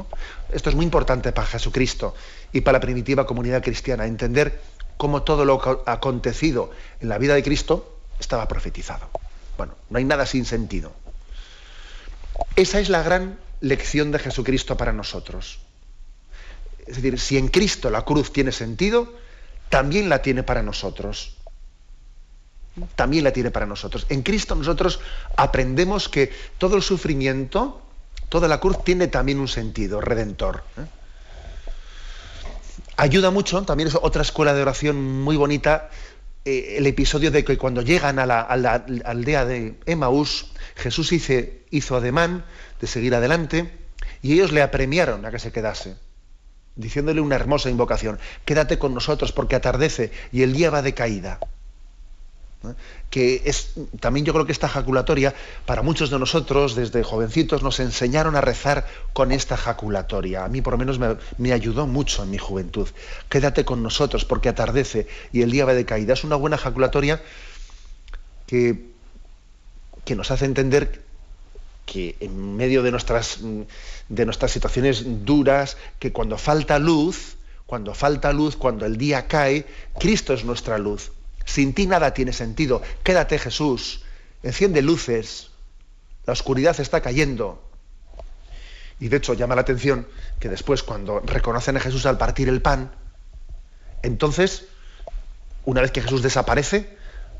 [0.54, 2.16] Esto es muy importante para Jesucristo
[2.54, 4.62] y para la primitiva comunidad cristiana, entender
[4.96, 9.10] cómo todo lo acontecido en la vida de Cristo estaba profetizado.
[9.58, 10.94] Bueno, no hay nada sin sentido.
[12.56, 15.60] Esa es la gran lección de Jesucristo para nosotros
[16.90, 19.14] es decir, si en Cristo la cruz tiene sentido,
[19.70, 21.36] también la tiene para nosotros.
[22.96, 24.08] También la tiene para nosotros.
[24.10, 25.00] En Cristo nosotros
[25.38, 27.82] aprendemos que todo el sufrimiento,
[28.30, 30.64] toda la cruz tiene también un sentido redentor.
[30.78, 30.86] ¿eh?
[32.98, 35.90] Ayuda mucho, también es otra escuela de oración muy bonita,
[36.46, 38.42] eh, el episodio de que cuando llegan a la,
[39.06, 42.46] aldea de Emaús, Jesús hizo ademán
[42.82, 43.72] de seguir adelante
[44.24, 45.96] y ellos le apremiaron a que se quedase
[46.80, 51.40] diciéndole una hermosa invocación, quédate con nosotros porque atardece y el día va de caída.
[53.10, 55.34] Que es también yo creo que esta jaculatoria,
[55.66, 60.44] para muchos de nosotros, desde jovencitos, nos enseñaron a rezar con esta jaculatoria.
[60.44, 62.90] A mí por lo menos me, me ayudó mucho en mi juventud.
[63.30, 66.14] Quédate con nosotros porque atardece y el día va de caída.
[66.14, 67.22] Es una buena jaculatoria
[68.46, 68.92] que,
[70.04, 71.09] que nos hace entender
[71.92, 73.40] que en medio de nuestras,
[74.10, 79.66] de nuestras situaciones duras, que cuando falta luz, cuando falta luz, cuando el día cae,
[80.00, 81.12] Cristo es nuestra luz.
[81.46, 82.84] Sin ti nada tiene sentido.
[83.04, 84.04] Quédate Jesús,
[84.44, 85.50] enciende luces,
[86.28, 87.60] la oscuridad está cayendo.
[89.00, 90.06] Y de hecho llama la atención
[90.40, 92.92] que después cuando reconocen a Jesús al partir el pan,
[94.04, 94.66] entonces,
[95.66, 96.98] una vez que Jesús desaparece,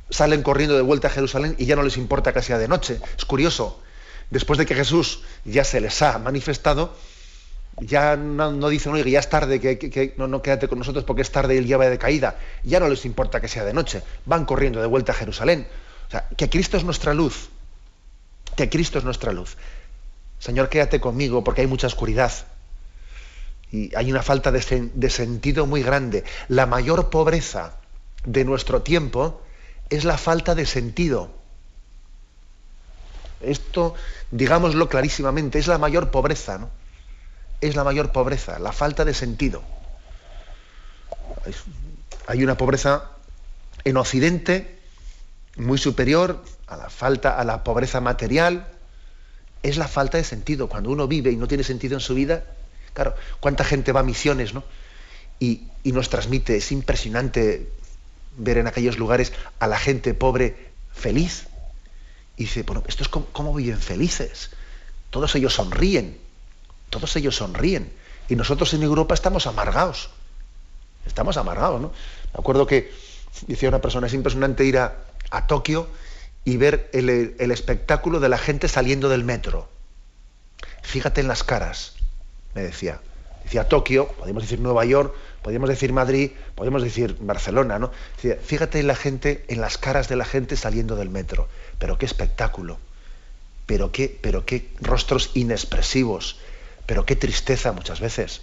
[0.10, 3.00] salen corriendo de vuelta a Jerusalén y ya no les importa que sea de noche.
[3.16, 3.80] Es curioso,
[4.30, 6.96] después de que Jesús ya se les ha manifestado,
[7.82, 11.56] ya no, dicen, oye, ya es tarde, que, no, quédate con nosotros porque es tarde
[11.56, 12.38] y el día va de caída.
[12.64, 14.02] Ya no les importa que sea de noche.
[14.26, 15.68] Van corriendo de vuelta a Jerusalén.
[16.08, 17.50] O sea, que Cristo es nuestra luz.
[18.56, 19.56] Que Cristo es nuestra luz.
[20.40, 22.32] Señor, quédate conmigo porque hay mucha oscuridad.
[23.72, 26.24] Y hay una falta de sentido muy grande.
[26.48, 27.78] La mayor pobreza
[28.26, 29.42] de nuestro tiempo
[29.90, 31.39] es la falta de sentido.
[33.42, 33.96] Esto,
[34.32, 36.70] digámoslo clarísimamente, es la mayor pobreza, ¿no?
[37.62, 39.64] Es la mayor pobreza, la falta de sentido.
[42.28, 43.12] Hay una pobreza
[43.84, 44.80] en Occidente
[45.58, 48.68] muy superior a la falta, a la pobreza material.
[49.64, 50.70] Es la falta de sentido.
[50.70, 52.44] Cuando uno vive y no tiene sentido en su vida,
[52.94, 54.64] claro, cuánta gente va a misiones, ¿no?
[55.40, 57.70] y, nos transmite, es impresionante
[58.38, 61.48] ver en aquellos lugares a la gente pobre feliz.
[62.40, 64.52] Y dice, bueno, esto es como, viven felices.
[65.10, 66.18] Todos ellos sonríen,
[66.90, 67.92] todos ellos sonríen.
[68.30, 70.10] Y nosotros en Europa estamos amargados.
[71.06, 71.90] Estamos amargados, ¿no?
[71.90, 72.94] Me acuerdo que
[73.46, 74.96] decía una persona, es impresionante ir a,
[75.48, 75.90] Tokio
[76.46, 79.68] y ver el, el, espectáculo de la gente saliendo del metro.
[80.82, 81.96] Fíjate en las caras,
[82.56, 83.02] me decía.
[83.50, 87.90] Decía Tokio, podemos decir Nueva York, podemos decir Madrid, podemos decir Barcelona, ¿no?
[88.44, 91.48] Fíjate en la gente, en las caras de la gente saliendo del metro.
[91.80, 92.78] Pero qué espectáculo.
[93.66, 96.38] Pero qué, pero qué rostros inexpresivos.
[96.86, 98.42] Pero qué tristeza muchas veces.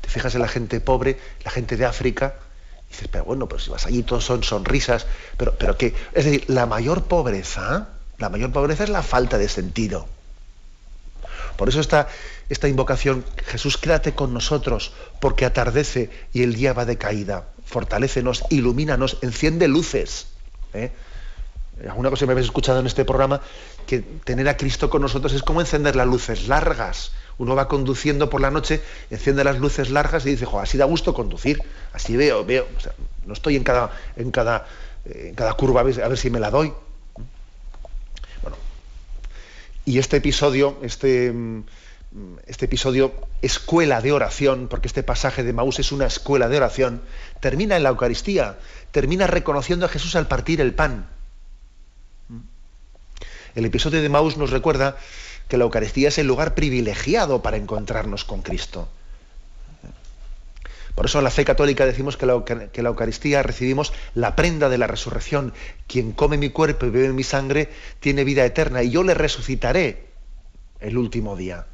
[0.00, 2.36] Te fijas en la gente pobre, la gente de África,
[2.88, 5.94] y dices, pero bueno, pero si vas allí todos son sonrisas, pero, pero qué.
[6.14, 10.08] Es decir, la mayor pobreza, la mayor pobreza es la falta de sentido.
[11.60, 12.08] Por eso está
[12.48, 17.48] esta invocación, Jesús, quédate con nosotros, porque atardece y el día va de caída.
[17.66, 20.28] Fortalécenos, ilumínanos, enciende luces.
[20.72, 20.90] ¿eh?
[21.86, 23.42] Alguna cosa me habéis escuchado en este programa,
[23.86, 27.12] que tener a Cristo con nosotros es como encender las luces largas.
[27.36, 30.86] Uno va conduciendo por la noche, enciende las luces largas y dice, jo, así da
[30.86, 32.66] gusto conducir, así veo, veo.
[33.26, 34.66] no estoy en cada, en cada,
[35.04, 36.72] en cada curva a ver, a ver si me la doy.
[38.40, 38.56] Bueno,
[39.90, 41.62] y este episodio, este mm,
[42.46, 47.02] este episodio, escuela de oración, porque este pasaje de Maús es una escuela de oración,
[47.38, 48.58] termina en la Eucaristía,
[48.90, 51.08] termina reconociendo a Jesús al partir el pan.
[53.54, 54.96] El episodio de Maús nos recuerda
[55.48, 58.88] que la Eucaristía es el lugar privilegiado para encontrarnos con Cristo.
[60.94, 64.86] Por eso en la fe católica decimos que la, Eucaristía recibimos la prenda de la
[64.86, 65.52] resurrección.
[65.86, 67.68] Quien come mi cuerpo y bebe mi sangre
[68.00, 70.06] tiene vida eterna y yo le resucitaré
[70.80, 71.66] el último día.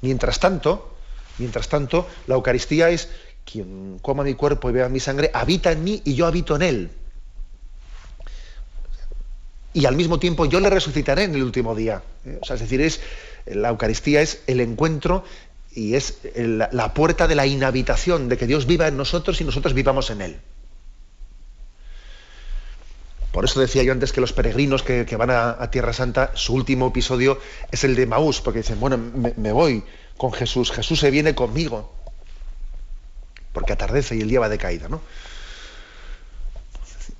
[0.00, 0.96] Mientras tanto,
[1.38, 3.08] mientras tanto, la Eucaristía es
[3.44, 6.62] quien coma mi cuerpo y beba mi sangre, habita en mí y yo habito en
[6.62, 6.90] él.
[9.72, 12.02] Y al mismo tiempo yo le resucitaré en el último día.
[12.40, 13.00] O sea, es decir, es,
[13.46, 15.24] la Eucaristía es el encuentro
[15.74, 19.74] y es la puerta de la inhabitación, de que Dios viva en nosotros y nosotros
[19.74, 20.40] vivamos en Él.
[23.32, 26.88] Por eso decía yo antes que los peregrinos que, van a, Tierra Santa, su último
[26.88, 27.38] episodio
[27.70, 29.84] es el de Maús, porque dicen, bueno, me, voy
[30.16, 31.92] con Jesús, Jesús se viene conmigo,
[33.52, 35.02] porque atardece y el día va de caída, ¿no?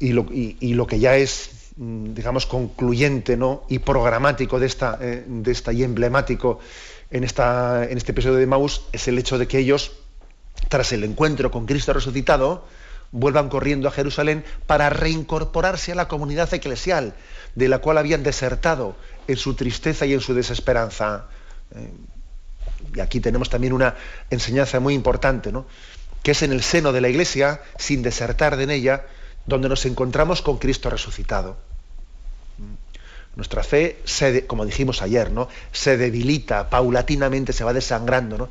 [0.01, 3.65] Y lo, que ya es, mm, digamos, concluyente ¿no?
[3.69, 6.61] y programático de esta, eh, de esta y emblemático
[7.11, 9.93] en, este episodio de Maús es el hecho de que ellos,
[10.69, 12.67] tras el encuentro con Cristo resucitado,
[13.11, 17.15] vuelvan corriendo a Jerusalén para reincorporarse a la comunidad eclesial,
[17.55, 21.27] de la cual habían desertado en su tristeza y en su desesperanza.
[21.75, 21.93] Eh,
[22.95, 23.95] y aquí tenemos también una
[24.31, 25.67] enseñanza muy importante, ¿no?
[26.23, 29.07] que es en el seno de la iglesia, sin desertar de ella,
[29.47, 31.57] donde nos encontramos con Cristo resucitado.
[33.39, 34.03] Nuestra fe,
[34.47, 35.49] como dijimos ayer, ¿no?
[35.73, 38.37] se debilita, paulatinamente se va desangrando.
[38.37, 38.49] ¿no?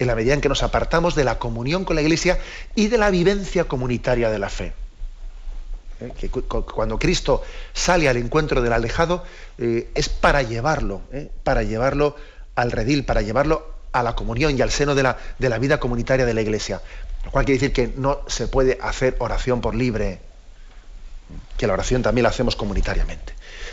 [0.00, 2.38] en la medida en que nos apartamos de la comunión con la Iglesia
[2.74, 4.72] y de la vivencia comunitaria de la fe.
[6.00, 6.10] ¿Eh?
[6.18, 7.42] Que cuando Cristo
[7.74, 9.22] sale al encuentro del alejado
[9.58, 11.30] eh, es para llevarlo, ¿eh?
[11.44, 12.16] para llevarlo
[12.54, 15.78] al redil, para llevarlo a la comunión y al seno de la, de la vida
[15.78, 16.80] comunitaria de la Iglesia.
[17.26, 20.20] Lo cual quiere decir que no se puede hacer oración por libre,
[21.58, 23.34] que la oración también la hacemos comunitariamente.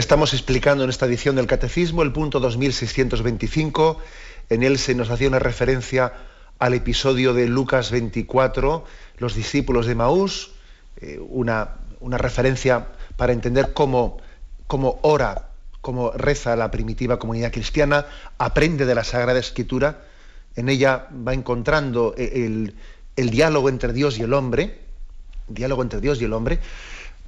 [0.00, 3.98] Estamos explicando en esta edición del Catecismo el punto 2625.
[4.48, 6.14] En él se nos hacía una referencia
[6.58, 8.82] al episodio de Lucas 24,
[9.18, 10.52] los discípulos de Maús,
[11.02, 12.86] eh, una, referencia
[13.18, 14.16] para entender cómo,
[15.02, 15.50] ora,
[15.82, 18.06] cómo reza la primitiva comunidad cristiana,
[18.38, 20.04] aprende de la Sagrada Escritura,
[20.56, 22.74] en ella va encontrando el,
[23.16, 24.78] el diálogo entre Dios y el hombre,
[25.46, 26.58] diálogo entre Dios y el hombre,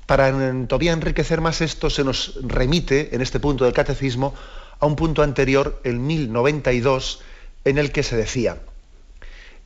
[0.07, 0.33] para
[0.67, 4.35] todavía enriquecer más esto se nos remite en este punto del catecismo
[4.81, 7.21] a un punto anterior, el 1092,
[7.65, 8.59] en el que se decía,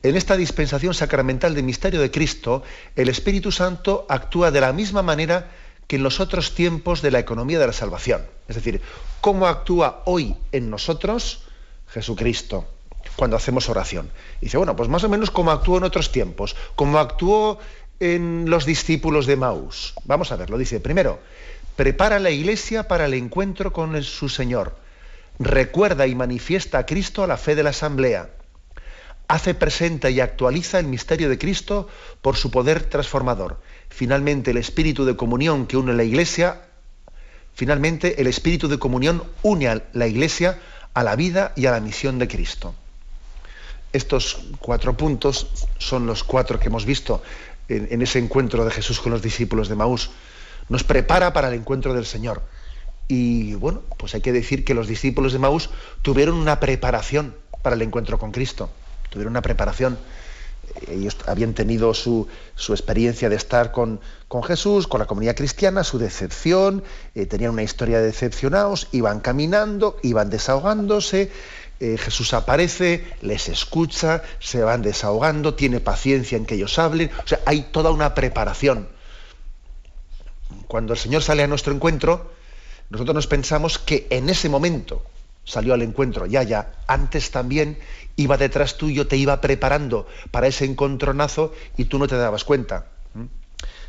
[0.03, 2.63] en esta dispensación sacramental del misterio de Cristo,
[2.95, 5.49] el Espíritu Santo actúa de la misma manera
[5.87, 8.21] que en los otros tiempos de la economía de la salvación.
[8.47, 8.81] Es decir,
[9.21, 11.43] ¿cómo actúa hoy en nosotros
[11.87, 12.67] Jesucristo
[13.15, 14.11] cuando hacemos oración?
[14.39, 17.57] dice, bueno, pues más o menos como actuó en otros tiempos, como actuó
[17.99, 19.93] en los discípulos de Maús.
[20.05, 21.19] Vamos a verlo, dice, primero,
[21.75, 24.75] prepara la iglesia para el encuentro con su Señor
[25.39, 28.29] recuerda y manifiesta a Cristo a la fe de la asamblea,
[29.27, 31.87] hace presente y actualiza el misterio de Cristo
[32.21, 33.61] por su poder transformador.
[33.89, 36.61] Finalmente, el espíritu de comunión que une la iglesia,
[37.53, 40.59] finalmente el espíritu de comunión une a la iglesia
[40.93, 42.73] a la vida y a la misión de Cristo.
[43.93, 47.21] Estos cuatro puntos son los cuatro que hemos visto
[47.69, 50.11] en, ese encuentro de Jesús con los discípulos de Maús.
[50.69, 52.41] Nos prepara para el encuentro del Señor
[53.07, 55.69] y bueno, pues hay que decir que los discípulos de Maús
[56.01, 58.69] tuvieron una preparación para el encuentro con Cristo.
[59.09, 59.97] Tuvieron una preparación.
[60.89, 62.27] Ellos habían tenido su,
[62.69, 64.01] experiencia de estar con,
[64.45, 66.83] Jesús, con la comunidad cristiana, su decepción,
[67.15, 71.31] eh, tenían una historia de decepcionados, iban caminando, iban desahogándose,
[71.79, 77.27] eh, Jesús aparece, les escucha, se van desahogando, tiene paciencia en que ellos hablen, o
[77.27, 78.89] sea, hay toda una preparación.
[80.67, 82.31] Cuando el Señor sale a nuestro encuentro,
[82.89, 85.03] nosotros nos pensamos que en ese momento
[85.43, 87.77] salió al encuentro, ya, ya, antes también
[88.15, 92.87] iba detrás tuyo, te iba preparando para ese encontronazo y tú no te dabas cuenta.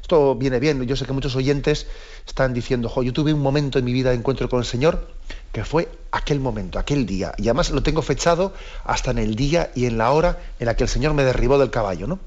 [0.08, 1.86] Esto viene bien, yo sé que muchos oyentes
[2.26, 5.06] están diciendo, yo tuve un momento en mi vida de encuentro con el Señor
[5.52, 8.54] que fue aquel momento, aquel día, y además lo tengo fechado
[8.84, 11.58] hasta en el día y en la hora en la que el Señor me derribó
[11.58, 12.20] del caballo, ¿no?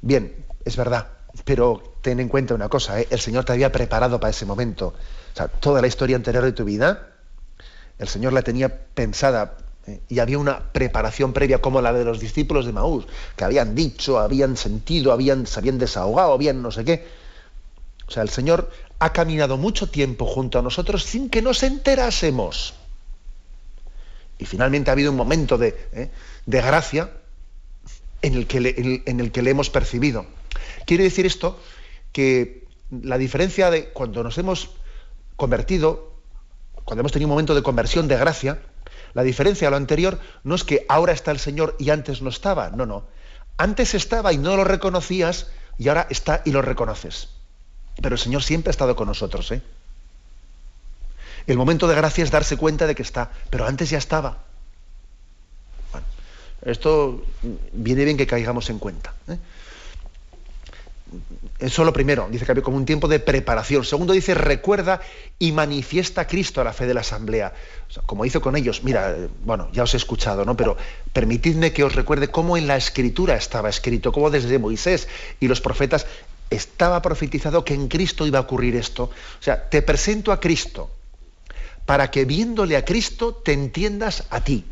[0.00, 0.34] Bien,
[0.64, 1.08] es verdad,
[1.44, 3.06] pero ten en cuenta una cosa, ¿eh?
[3.10, 4.94] el Señor te había preparado para ese momento.
[5.34, 7.08] O sea, toda la historia anterior de tu vida,
[7.98, 10.00] el Señor la tenía pensada ¿eh?
[10.08, 13.06] y había una preparación previa como la de los discípulos de Maús,
[13.36, 17.06] que habían dicho, habían sentido, habían, se habían desahogado, habían no sé qué.
[18.06, 22.74] O sea, el Señor ha caminado mucho tiempo junto a nosotros sin que nos enterásemos.
[24.38, 26.10] Y finalmente ha habido un momento de, ¿eh?
[26.46, 27.10] de gracia
[28.22, 30.26] en el, que le, en el que le hemos percibido.
[30.86, 31.58] Quiere decir esto
[32.12, 34.70] que la diferencia de cuando nos hemos
[35.36, 36.14] convertido,
[36.84, 38.60] cuando hemos tenido un momento de conversión, de gracia,
[39.14, 42.30] la diferencia a lo anterior no es que ahora está el Señor y antes no
[42.30, 43.04] estaba, no, no.
[43.56, 45.48] Antes estaba y no lo reconocías
[45.78, 47.28] y ahora está y lo reconoces.
[48.00, 49.50] Pero el Señor siempre ha estado con nosotros.
[49.52, 49.62] ¿eh?
[51.46, 54.38] El momento de gracia es darse cuenta de que está, pero antes ya estaba.
[55.92, 56.06] Bueno,
[56.62, 57.22] esto
[57.72, 59.12] viene bien que caigamos en cuenta.
[59.28, 59.38] ¿eh?
[61.58, 63.84] Eso lo primero, dice que había como un tiempo de preparación.
[63.84, 65.00] Segundo, dice recuerda
[65.38, 67.52] y manifiesta a Cristo a la fe de la asamblea.
[68.06, 70.56] como hizo con ellos, mira, bueno, ya os he escuchado, ¿no?
[70.56, 70.76] Pero
[71.12, 75.08] permitidme que os recuerde cómo en la escritura estaba escrito, cómo desde Moisés
[75.38, 76.06] y los profetas
[76.48, 79.04] estaba profetizado que en Cristo iba a ocurrir esto.
[79.04, 80.90] O sea, te presento a Cristo
[81.84, 84.64] para que viéndole a Cristo te entiendas a ti.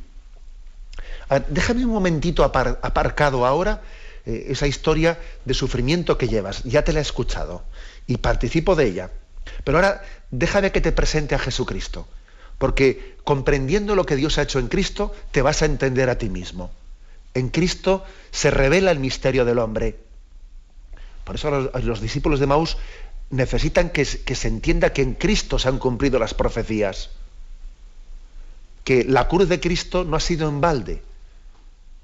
[1.48, 3.82] déjame un momentito aparcado ahora
[4.28, 6.62] eh, esa historia de sufrimiento que llevas.
[6.64, 7.64] Ya te la he escuchado
[8.06, 9.10] y participo de ella.
[9.64, 12.06] Pero ahora déjame que te presente a Jesucristo,
[12.58, 16.28] porque comprendiendo lo que Dios ha hecho en Cristo, te vas a entender a ti
[16.28, 16.70] mismo.
[17.32, 19.96] En Cristo se revela el misterio del hombre.
[21.24, 22.76] Por eso los, discípulos de Maús
[23.30, 27.08] necesitan que, que se entienda que en Cristo se han cumplido las profecías.
[28.84, 31.02] Que la cruz de Cristo no ha sido en balde,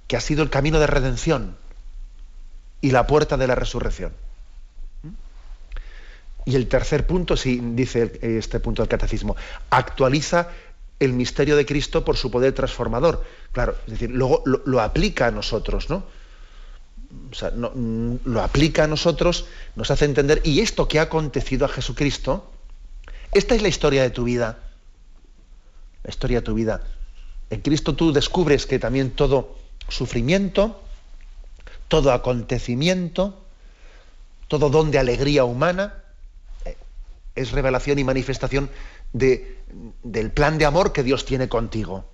[0.09, 1.63] que ha sido el camino de redención
[2.85, 4.13] y la puerta de la resurrección.
[6.45, 9.37] Y el tercer punto, sí, dice este punto del catecismo,
[9.71, 10.51] actualiza
[11.01, 13.25] el misterio de Cristo por su poder transformador.
[13.53, 16.05] Claro, es decir, luego lo, aplica a nosotros, ¿no?
[17.31, 21.65] O sea, mm, lo aplica a nosotros, nos hace entender, y esto que ha acontecido
[21.65, 22.53] a Jesucristo,
[23.33, 24.59] esta es la historia de tu vida.
[26.03, 26.83] La historia de tu vida.
[27.49, 29.57] En Cristo tú descubres que también todo
[29.89, 30.84] sufrimiento,
[31.89, 33.43] todo acontecimiento,
[34.49, 35.95] todo don de alegría humana,
[36.65, 36.77] eh,
[37.35, 38.71] es revelación y manifestación
[39.13, 39.59] de,
[40.03, 42.05] del plan de amor que Dios tiene contigo.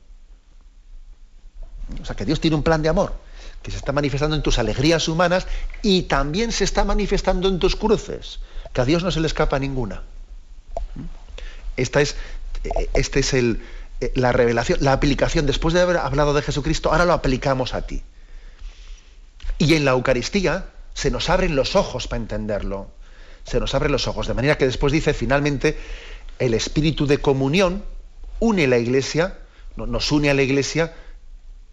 [2.01, 3.15] O sea, que Dios tiene un plan de amor
[3.63, 5.47] que se está manifestando en tus alegrías humanas
[5.83, 8.41] y también se está manifestando en tus cruces,
[8.73, 10.03] que a Dios no se le escapa ninguna.
[11.77, 12.17] Esta es,
[12.95, 13.61] este es el,
[14.15, 15.47] la revelación, la aplicación.
[15.47, 18.03] Después de haber hablado de Jesucristo, ahora lo aplicamos a ti.
[19.59, 22.91] Y en la Eucaristía se nos abren los ojos para entenderlo.
[23.45, 24.27] Se nos abren los ojos.
[24.27, 25.79] De manera que después dice finalmente,
[26.39, 27.85] el espíritu de comunión
[28.39, 29.39] une la iglesia,
[29.77, 30.95] nos une a la iglesia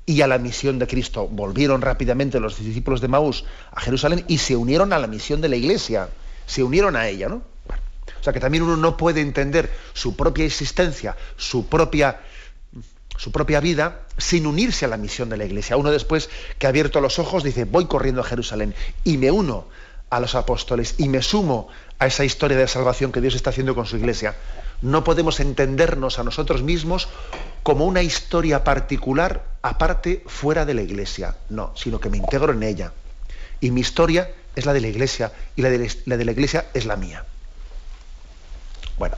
[0.06, 1.28] y a la misión de Cristo.
[1.28, 5.50] Volvieron rápidamente los discípulos de Maús a Jerusalén y se unieron a la misión de
[5.50, 6.10] la iglesia.
[6.46, 7.44] Se unieron a ella, ¿no?
[8.20, 12.22] O sea que también uno no puede entender su propia existencia, su propia,
[13.18, 15.78] su propia vida, sin unirse a la misión de la iglesia.
[15.78, 19.66] Uno después que ha abierto los ojos dice, voy corriendo a Jerusalén y me uno
[20.10, 21.68] a los apóstoles y me sumo
[22.00, 24.36] a esa historia de salvación que Dios está haciendo con su iglesia.
[24.82, 27.08] No podemos entendernos a nosotros mismos
[27.64, 31.36] como una historia particular aparte fuera de la iglesia.
[31.50, 32.94] No, sino que me integro en ella.
[33.60, 36.66] Y mi historia es la de la iglesia y la de la, de la iglesia
[36.74, 37.26] es la mía.
[38.98, 39.18] Bueno,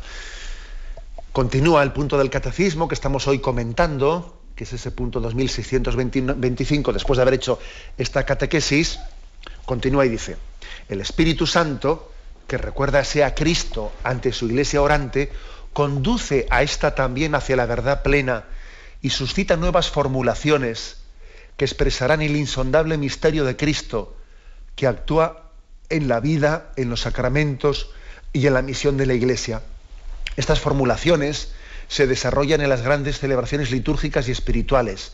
[1.40, 7.16] continúa el punto del catecismo que estamos hoy comentando, que es ese punto 2625, después
[7.16, 7.60] de haber hecho
[7.98, 9.00] esta catequesis,
[9.66, 10.36] continúa y dice,
[10.90, 12.12] el Espíritu Santo,
[12.46, 15.32] que recuerda a Cristo ante su iglesia orante,
[15.72, 18.44] conduce a esta también hacia la verdad plena
[19.02, 20.98] y suscita nuevas formulaciones
[21.56, 24.14] que expresarán el insondable misterio de Cristo,
[24.76, 25.52] que actúa
[25.88, 27.92] en la vida, en los sacramentos
[28.34, 29.62] y en la misión de la Iglesia.
[30.36, 31.51] Estas formulaciones
[31.88, 35.13] se desarrollan en las grandes celebraciones litúrgicas y espirituales.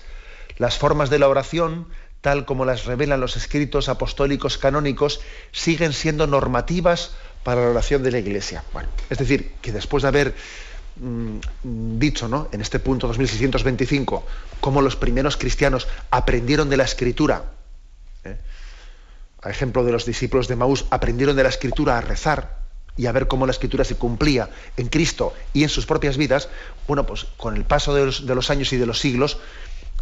[0.58, 1.88] Las formas de la oración
[2.26, 7.12] tal como las revelan los escritos apostólicos canónicos, siguen siendo normativas
[7.44, 8.64] para la oración de la Iglesia.
[9.12, 10.34] Es decir, que después de haber
[10.96, 12.50] mm, dicho ¿no?
[12.52, 14.26] en este punto 2625
[14.60, 17.44] cómo los primeros cristianos aprendieron de la escritura,
[18.24, 18.38] ¿eh?
[19.44, 22.65] a ejemplo de los discípulos de Maús, aprendieron de la escritura a rezar
[22.98, 26.50] y a ver cómo la escritura se cumplía en Cristo y en sus propias vidas,
[26.88, 29.38] bueno, pues con el paso de los, años y de los siglos,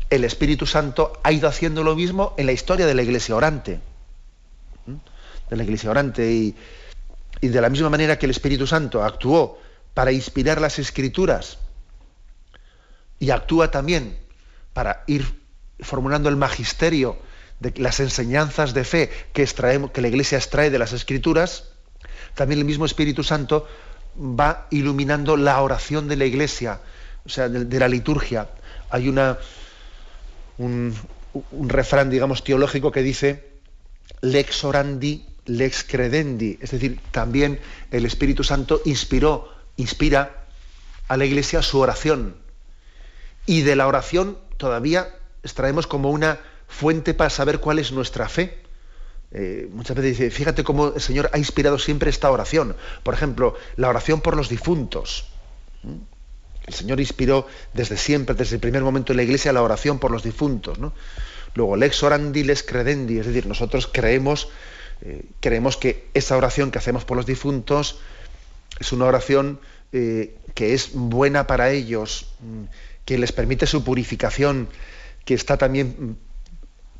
[0.09, 3.79] el Espíritu Santo ha ido haciendo lo mismo en la historia de la iglesia orante.
[5.49, 6.55] De la iglesia orante y,
[7.41, 9.59] de la misma manera que el Espíritu Santo actuó
[9.93, 11.57] para inspirar las escrituras
[13.19, 14.17] y actúa también
[14.73, 15.41] para ir
[15.79, 17.17] formulando el magisterio
[17.59, 21.72] de las enseñanzas de fe que, que la iglesia extrae de las escrituras,
[22.35, 23.67] también el mismo Espíritu Santo
[24.17, 26.79] va iluminando la oración de la iglesia,
[27.25, 28.49] o sea, de la liturgia.
[28.89, 29.37] Hay una,
[30.57, 30.95] un,
[31.67, 33.53] refrán, digamos, teológico que dice
[34.21, 36.57] lex orandi, lex credendi.
[36.61, 37.59] Es decir, también
[37.91, 40.45] el Espíritu Santo inspiró, inspira
[41.07, 42.37] a la Iglesia su oración.
[43.45, 48.62] Y de la oración todavía extraemos como una fuente para saber cuál es nuestra fe.
[49.35, 52.75] Eh, muchas veces dice, fíjate cómo el Señor ha inspirado siempre esta oración.
[53.01, 55.25] Por ejemplo, la oración por los difuntos.
[56.65, 60.11] El Señor inspiró desde siempre, desde el primer momento en la Iglesia, la oración por
[60.11, 60.77] los difuntos.
[60.77, 60.93] ¿no?
[61.55, 64.49] Luego, lex orandi, lex credendi, es decir, nosotros creemos,
[65.01, 67.99] eh, creemos que esa oración que hacemos por los difuntos
[68.79, 69.59] es una oración
[69.91, 72.63] eh, que es buena para ellos, mm,
[73.05, 74.69] que les permite su purificación,
[75.25, 76.15] que está también mm,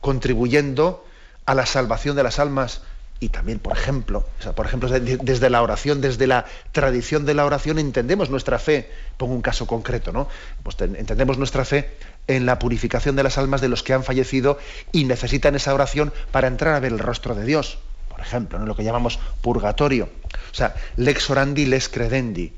[0.02, 1.06] contribuyendo
[1.46, 2.82] a la salvación de las almas
[3.24, 7.80] y también, por ejemplo, por ejemplo, desde la oración, desde la tradición de la oración,
[7.80, 8.92] entendemos nuestra fe.
[9.16, 10.28] Pongo un caso concreto, ¿no?
[10.62, 11.96] Pues entendemos nuestra fe
[12.28, 14.58] en la purificación de las almas de los que han fallecido
[14.92, 17.78] y necesitan esa oración para entrar a ver el rostro de Dios.
[18.10, 18.66] Por ejemplo, ¿no?
[18.66, 20.10] lo que llamamos purgatorio.
[20.52, 22.54] O sea, lex orandi, lex credendi.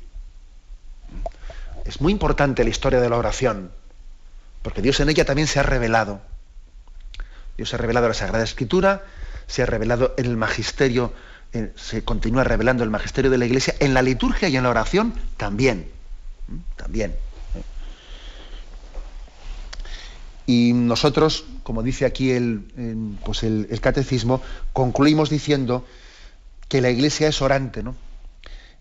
[1.85, 3.71] Es muy importante la historia de la oración,
[4.63, 6.21] porque Dios en ella también se ha revelado.
[7.57, 9.03] Dios se ha revelado en la Sagrada Escritura,
[9.47, 11.13] se ha revelado en el magisterio,
[11.53, 14.69] eh, se continúa revelando el magisterio de la Iglesia, en la liturgia y en la
[14.69, 15.89] oración también.
[16.75, 17.11] También.
[17.11, 17.61] ¿eh?
[20.45, 24.41] Y nosotros, como dice aquí el, pues el, catecismo,
[24.73, 25.85] concluimos diciendo
[26.67, 27.95] que la Iglesia es orante, ¿no?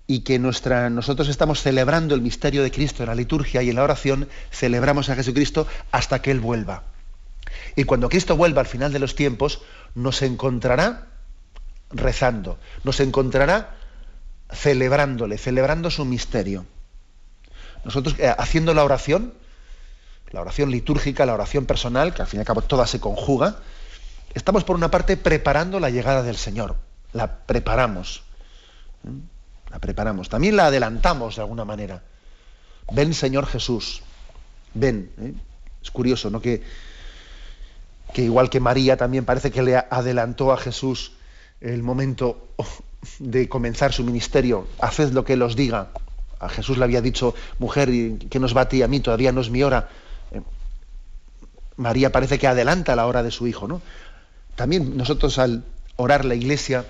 [0.06, 3.76] y que nuestra, nosotros estamos celebrando el misterio de Cristo en la liturgia y en
[3.76, 6.93] la oración, celebramos a Jesucristo hasta que Él vuelva.
[7.76, 9.62] Y cuando Cristo vuelva al final de los tiempos,
[9.94, 11.08] nos encontrará
[11.90, 13.76] rezando, nos encontrará
[14.52, 16.66] celebrándole, celebrando su misterio.
[17.84, 19.34] Nosotros eh, haciendo la oración,
[20.30, 23.56] la oración litúrgica, la oración personal, que al fin y al cabo toda se conjuga,
[24.34, 26.76] estamos por una parte preparando la llegada del Señor,
[27.12, 28.22] la preparamos,
[29.70, 32.02] la preparamos, también la adelantamos de alguna manera.
[32.92, 34.02] Ven Señor Jesús,
[34.74, 35.10] ven.
[35.18, 35.34] ¿eh?
[35.82, 36.40] Es curioso, ¿no?
[36.40, 36.62] Que
[38.14, 41.12] que igual que María también parece que le adelantó a Jesús
[41.60, 42.48] el momento
[43.18, 45.88] de comenzar su ministerio, haced lo que él os diga.
[46.38, 47.90] A Jesús le había dicho, mujer,
[48.30, 49.00] ¿qué nos va a ti a mí?
[49.00, 49.88] Todavía no es mi hora.
[50.30, 50.42] Eh,
[51.76, 53.82] María parece que adelanta la hora de su hijo, ¿no?
[54.54, 55.64] También nosotros al
[55.96, 56.84] orar la iglesia,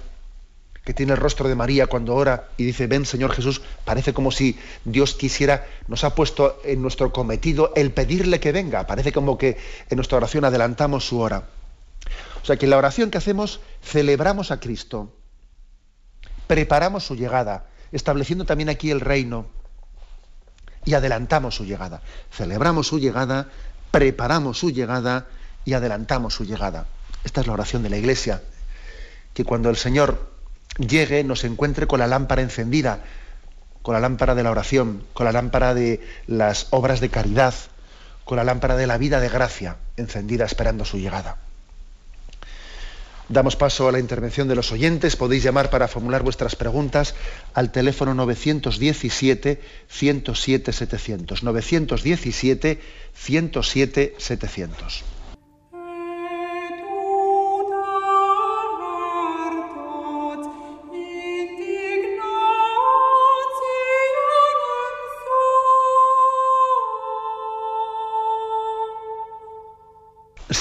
[0.84, 4.30] que tiene el rostro de María cuando ora y dice, ven Señor Jesús, parece como
[4.30, 9.38] si Dios quisiera, nos ha puesto en nuestro cometido el pedirle que venga, parece como
[9.38, 9.56] que
[9.88, 11.44] en nuestra oración adelantamos su hora.
[12.42, 15.10] O sea que en la oración que hacemos celebramos a Cristo,
[16.46, 19.46] preparamos su llegada, estableciendo también aquí el reino
[20.84, 22.02] y adelantamos su llegada.
[22.30, 23.48] Celebramos su llegada,
[23.90, 25.28] preparamos su llegada
[25.64, 26.86] y adelantamos su llegada.
[27.24, 28.42] Esta es la oración de la Iglesia,
[29.32, 30.33] que cuando el Señor
[30.78, 33.00] llegue nos encuentre con la lámpara encendida,
[33.82, 37.54] con la lámpara de la oración, con la lámpara de las obras de caridad,
[38.24, 41.36] con la lámpara de la vida de gracia encendida esperando su llegada.
[43.28, 45.16] Damos paso a la intervención de los oyentes.
[45.16, 47.14] Podéis llamar para formular vuestras preguntas
[47.54, 50.72] al teléfono 917 107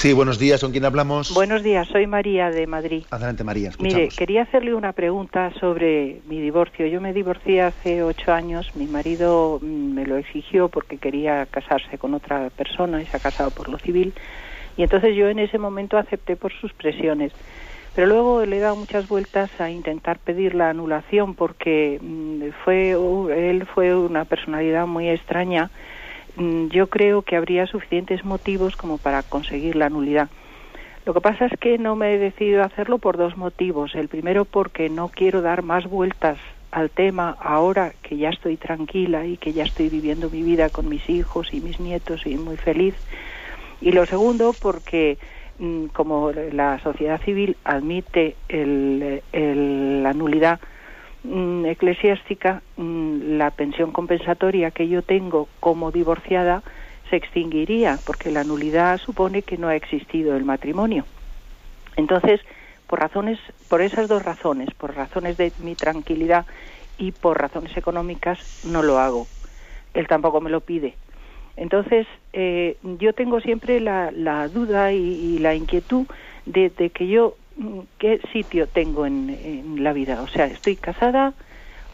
[0.04, 0.60] Sí, buenos días.
[0.60, 1.32] ¿Con quién hablamos?
[1.32, 3.04] Buenos días, soy María de Madrid.
[3.10, 3.70] Adelante, María.
[3.70, 3.96] Escuchamos.
[3.96, 6.86] Mire, quería hacerle una pregunta sobre mi divorcio.
[6.86, 8.70] Yo me divorcié hace ocho años.
[8.74, 13.20] Mi marido mm, me lo exigió porque quería casarse con otra persona y se ha
[13.20, 14.12] casado por lo civil.
[14.76, 17.32] Y entonces yo en ese momento acepté por sus presiones.
[17.94, 22.90] Pero luego le he dado muchas vueltas a intentar pedir la anulación porque mm, fue
[22.90, 25.70] él fue una personalidad muy extraña
[26.36, 30.28] yo creo que habría suficientes motivos como para conseguir la nulidad.
[31.04, 33.94] Lo que pasa es que no me he decidido hacerlo por dos motivos.
[33.94, 36.38] El primero porque no quiero dar más vueltas
[36.70, 40.88] al tema ahora que ya estoy tranquila y que ya estoy viviendo mi vida con
[40.88, 42.94] mis hijos y mis nietos y muy feliz.
[43.80, 45.18] Y lo segundo porque
[45.58, 50.58] mm, como la sociedad civil admite la nulidad
[51.24, 56.62] Mm, eclesiástica, mm, la pensión compensatoria que yo tengo como divorciada
[57.08, 61.06] se extinguiría, porque la nulidad supone que no ha existido el matrimonio.
[61.96, 62.42] Entonces,
[62.86, 66.44] por razones, por esas dos razones, por razones de mi tranquilidad
[66.98, 69.28] y por razones económicas, no lo hago.
[69.94, 70.98] Él tampoco me lo pide.
[71.56, 74.10] Entonces, eh, yo tengo siempre la,
[74.48, 76.06] duda y, la inquietud
[76.44, 77.36] de, que yo
[77.98, 80.22] qué sitio tengo en, la vida.
[80.22, 81.34] O sea, ¿estoy casada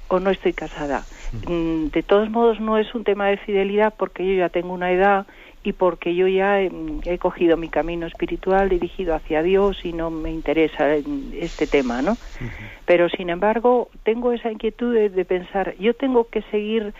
[0.08, 1.06] o no estoy casada?
[1.46, 4.90] Mm, de todos modos, no es un tema de fidelidad porque yo ya tengo una
[4.92, 5.26] edad
[5.62, 10.30] y porque yo ya he, cogido mi camino espiritual dirigido hacia Dios y no me
[10.30, 10.94] interesa
[11.34, 12.16] este tema, ¿no?
[12.86, 16.94] Pero sin embargo, tengo esa inquietud de, pensar, yo tengo que seguir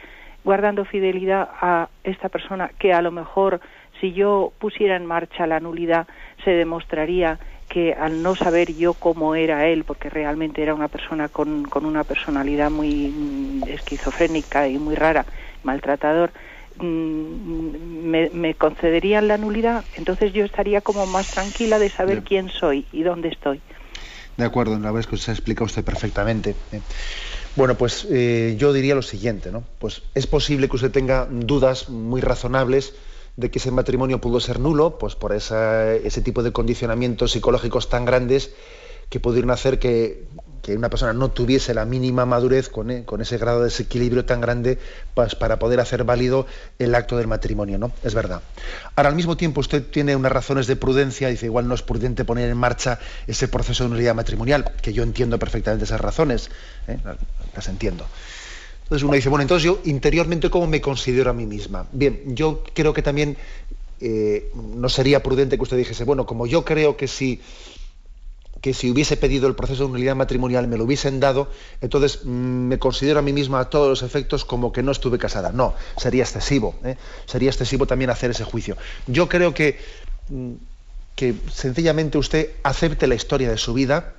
[0.44, 3.60] guardando fidelidad a esta persona que a lo mejor
[4.00, 6.06] si yo pusiera en marcha la nulidad
[6.44, 7.38] se demostraría
[7.70, 11.86] que al no saber yo cómo era él, porque realmente era una persona con, con
[11.86, 15.24] una personalidad muy mm, esquizofrénica y muy rara,
[15.62, 16.32] maltratador,
[16.76, 22.48] mm, me, me, concederían la nulidad, entonces yo estaría como más tranquila de saber quién
[22.48, 23.60] soy y dónde estoy.
[24.36, 26.56] De acuerdo, la vez que se ha explicado usted perfectamente.
[26.72, 26.80] ¿eh?
[27.54, 29.62] Bueno, pues eh, yo diría lo siguiente, ¿no?
[29.78, 32.94] Pues es posible que usted tenga dudas muy razonables
[33.40, 38.04] de que ese matrimonio pudo ser nulo, pues por ese tipo de condicionamientos psicológicos tan
[38.04, 38.52] grandes
[39.10, 40.28] que pudieron hacer que,
[40.68, 44.40] una persona no tuviese la mínima madurez con, eh, con, ese grado de desequilibrio tan
[44.40, 44.78] grande
[45.14, 46.46] pues, para poder hacer válido
[46.78, 47.90] el acto del matrimonio, ¿no?
[48.04, 48.40] Es verdad.
[48.94, 52.24] Ahora, al mismo tiempo, usted tiene unas razones de prudencia, dice, igual no es prudente
[52.24, 56.52] poner en marcha ese proceso de unidad matrimonial, que yo entiendo perfectamente esas razones,
[56.86, 56.98] ¿eh?
[57.52, 58.06] las entiendo.
[58.90, 61.86] Entonces uno dice, bueno, entonces yo interiormente cómo me considero a mí misma.
[61.92, 63.36] Bien, yo creo que también
[64.00, 67.40] eh, no sería prudente que usted dijese, bueno, como yo creo que si
[68.60, 71.48] que si hubiese pedido el proceso de unidad matrimonial me lo hubiesen dado,
[71.80, 75.18] entonces mm, me considero a mí misma a todos los efectos como que no estuve
[75.18, 75.52] casada.
[75.52, 76.74] No, sería excesivo.
[76.82, 76.96] ¿eh?
[77.26, 78.76] Sería excesivo también hacer ese juicio.
[79.06, 79.78] Yo creo que,
[80.30, 80.54] mm,
[81.14, 84.14] que sencillamente usted acepte la historia de su vida,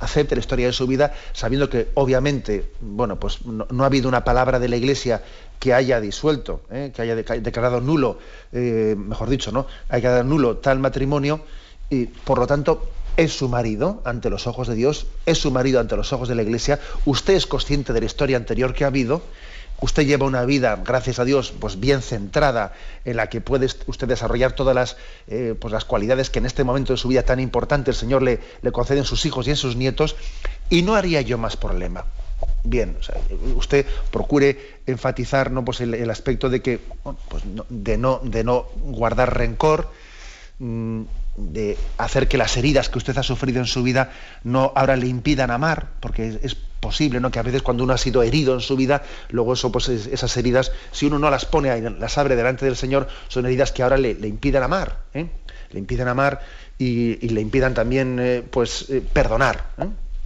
[0.00, 4.24] acepte la historia de su vida sabiendo que obviamente bueno pues no, ha habido una
[4.24, 5.22] palabra de la iglesia
[5.58, 6.92] que haya disuelto ¿eh?
[6.94, 8.18] que haya declarado nulo
[8.52, 11.40] eh, mejor dicho no haya declarado nulo tal matrimonio
[11.88, 15.80] y por lo tanto es su marido ante los ojos de Dios es su marido
[15.80, 18.88] ante los ojos de la iglesia usted es consciente de la historia anterior que ha
[18.88, 19.22] habido
[19.80, 22.72] usted lleva una vida, gracias a Dios, pues bien centrada,
[23.04, 24.96] en la que puede usted desarrollar todas las,
[25.28, 28.22] eh, pues las cualidades que en este momento de su vida tan importante el Señor
[28.22, 30.16] le, le concede en sus hijos y en sus nietos,
[30.68, 32.04] y no haría yo más problema.
[32.62, 32.96] Bien,
[33.56, 35.64] usted procure enfatizar ¿no?
[35.64, 36.78] pues el, aspecto de que
[37.28, 39.90] pues de, no, de no guardar rencor,
[40.60, 44.12] de hacer que las heridas que usted ha sufrido en su vida
[44.44, 47.30] no ahora le impidan amar, porque es, posible, ¿no?
[47.30, 50.34] Que a veces cuando uno ha sido herido en su vida, luego eso, pues esas
[50.38, 53.98] heridas, si uno no las pone, las abre delante del Señor, son heridas que ahora
[53.98, 55.28] le, le impiden amar, ¿eh?
[55.72, 56.40] le impiden amar
[56.78, 59.72] y, le impidan también, eh, pues, eh, perdonar.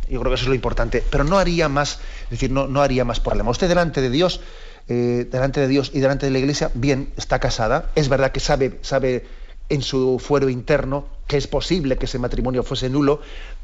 [0.09, 1.03] Yo creo que eso es lo importante.
[1.11, 3.51] Pero no haría más, es decir, no, no haría más problema.
[3.51, 4.41] Usted delante de Dios,
[4.87, 7.91] delante de Dios y delante de la Iglesia, bien, está casada.
[7.97, 9.27] Es verdad que sabe, sabe
[9.75, 13.21] en su fuero interno que es posible que ese matrimonio fuese nulo,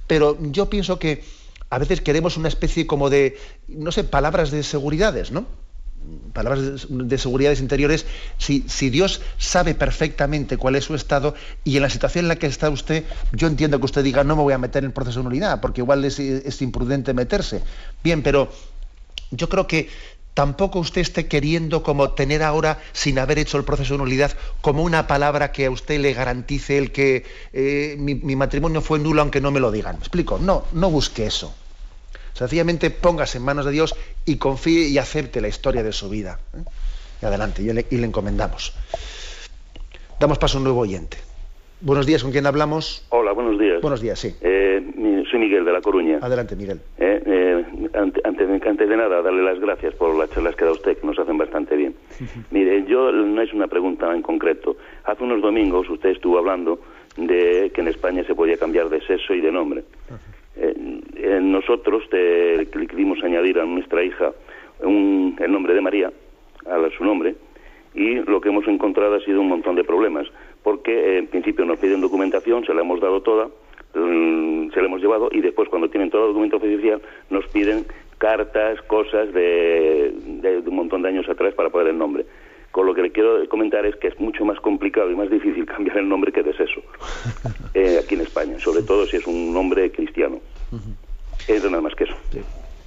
[0.07, 1.25] pero yo pienso que
[1.69, 3.39] a veces queremos una especie como de,
[3.69, 5.47] no sé, palabras de seguridades, ¿no?
[6.33, 8.07] palabras de, seguridades interiores,
[8.39, 12.37] si, si, Dios sabe perfectamente cuál es su estado y en la situación en la
[12.37, 14.93] que está usted, yo entiendo que usted diga no me voy a meter en el
[14.95, 17.63] proceso de nulidad, porque igual es, es imprudente meterse.
[18.03, 18.51] Bien, pero
[19.31, 19.89] yo creo que
[20.35, 24.83] tampoco usted esté queriendo como tener ahora, sin haber hecho el proceso de nulidad, como
[24.83, 29.41] una palabra que a usted le garantice el que eh, mi, matrimonio fue nulo aunque
[29.41, 29.97] no me lo digan.
[29.97, 30.39] ¿Me explico?
[30.39, 31.55] No, no busque eso.
[32.33, 36.39] Sencillamente póngase en manos de Dios y confíe y acepte la historia de su vida.
[36.55, 36.63] ¿eh?
[37.23, 38.73] Y adelante, y le, y le encomendamos.
[40.19, 41.19] Damos paso a un nuevo oyente.
[41.83, 43.07] Buenos días, ¿con quién hablamos?
[43.09, 43.81] Hola, buenos días.
[43.81, 44.35] Buenos días, sí.
[44.43, 44.90] Eh,
[45.41, 46.19] Miguel de La Coruña.
[46.21, 46.81] Adelante, Miguel.
[46.99, 47.65] Eh, eh,
[47.95, 51.39] antes, de nada, darle las gracias por las charlas que da usted, que nos hacen
[51.39, 51.95] bastante bien.
[52.51, 54.77] Mire, yo no es una pregunta en concreto.
[55.05, 56.79] Hace unos domingos usted estuvo hablando
[57.17, 59.83] de que en España se podía cambiar de sexo y de nombre.
[61.41, 64.33] nosotros le quisimos añadir a nuestra hija
[64.81, 66.13] el nombre de María,
[66.67, 67.35] a su nombre,
[67.95, 70.29] y lo que hemos encontrado ha sido un montón de problemas
[70.63, 73.49] porque eh, en principio nos piden documentación, se la hemos dado toda,
[74.71, 77.87] se la hemos llevado y después cuando tienen toda la documentación oficial nos piden
[78.19, 80.13] cartas, cosas de,
[80.67, 82.27] un montón de años atrás para poner el nombre.
[82.71, 85.67] Con lo que le quiero comentar es que es mucho más complicado y más difícil
[85.75, 86.81] cambiar el nombre que de sexo
[87.75, 90.41] eh, aquí en España, sobre todo si es un nombre cristiano.
[91.49, 92.15] Es nada más que eso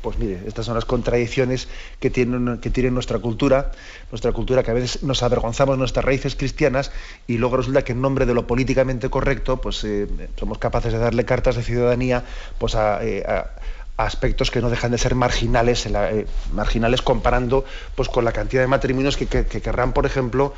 [0.03, 1.69] pues mire, estas son las contradicciones
[2.01, 3.71] que, tienen, que tiene nuestra cultura,
[4.11, 6.91] nuestra cultura que a veces nos avergonzamos nuestras raíces cristianas
[7.25, 10.99] y luego resulta que en nombre de lo políticamente correcto, pues eh, somos capaces de
[10.99, 12.25] darle cartas de ciudadanía
[12.57, 13.51] pues eh, a,
[13.95, 17.63] aspectos que no dejan de ser marginales, eh, marginales comparando
[17.95, 20.53] pues con la cantidad de matrimonios que querrán, por ejemplo,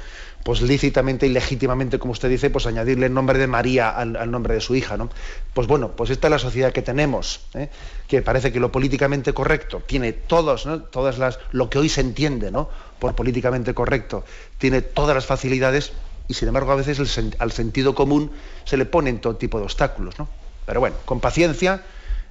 [0.46, 4.54] pues lícitamente y legítimamente, como usted dice, pues añadirle el nombre de María al, nombre
[4.54, 5.10] de su hija, ¿no?
[5.56, 7.68] Pues bueno, pues esta es la sociedad que tenemos, ¿eh?
[8.08, 12.52] que parece que lo políticamente correcto tiene todos, todas las, lo que hoy se entiende,
[12.52, 12.70] ¿no?
[13.00, 14.24] Por políticamente correcto,
[14.60, 15.94] tiene todas las facilidades
[16.28, 17.00] y sin embargo a veces
[17.40, 18.30] al sentido común
[18.66, 20.30] se le ponen todo tipo de obstáculos, ¿no?
[20.68, 21.82] Pero bueno, con paciencia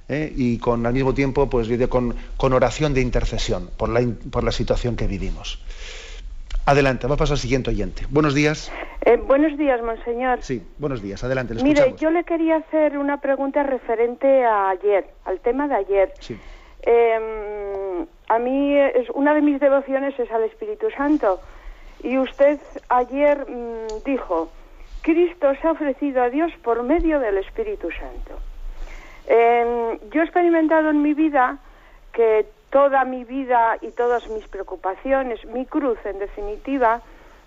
[0.07, 0.31] ¿eh?
[0.33, 4.53] y con al mismo tiempo, pues con, con oración de intercesión por la, por la
[4.53, 5.59] situación que vivimos.
[6.65, 8.07] Adelante, vamos a pasar al siguiente oyente.
[8.09, 8.71] Buenos días.
[9.05, 10.41] Eh, buenos días, monseñor.
[10.41, 11.23] Sí, buenos días.
[11.23, 15.75] Adelante, le Mire, yo le quería hacer una pregunta referente a ayer, al tema de
[15.75, 16.13] ayer.
[16.19, 16.35] Sí.
[16.81, 21.39] Em, a mí, es, una de mis devociones es al Espíritu Santo.
[22.01, 22.59] Y usted
[22.89, 24.49] ayer mm, dijo,
[25.03, 28.39] Cristo se ha ofrecido a Dios por medio del Espíritu Santo.
[29.27, 31.59] Em, yo he experimentado en mi vida
[32.11, 36.99] que toda mi vida y todas mis preocupaciones, mi cruz en definitiva,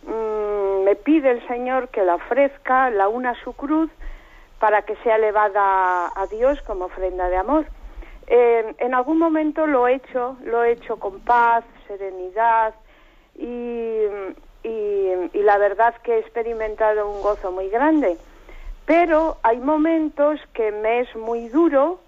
[0.05, 3.91] mm, me pide el Señor que la ofrezca, la una a su cruz,
[4.59, 7.67] para que sea elevada a Dios como ofrenda de amor.
[8.27, 12.73] Eh, en algún momento lo he hecho, lo he hecho con paz, serenidad
[13.37, 14.05] y,
[14.63, 18.17] y la verdad que he experimentado un gozo muy grande.
[18.87, 22.01] Pero hay momentos que me es muy duro,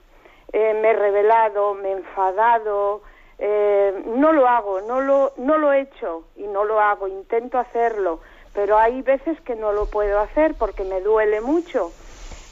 [0.55, 3.03] eh, me he revelado, me he enfadado,
[3.43, 7.59] eh, no lo hago, no lo, no lo he hecho y no lo hago, intento
[7.59, 8.21] hacerlo,
[8.53, 11.91] pero hay veces que no lo puedo hacer porque me duele mucho.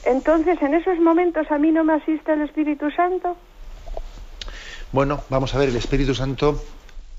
[0.05, 3.37] Entonces, en esos momentos a mí no me asiste el Espíritu Santo.
[4.91, 6.59] Bueno, vamos a ver, el Espíritu Santo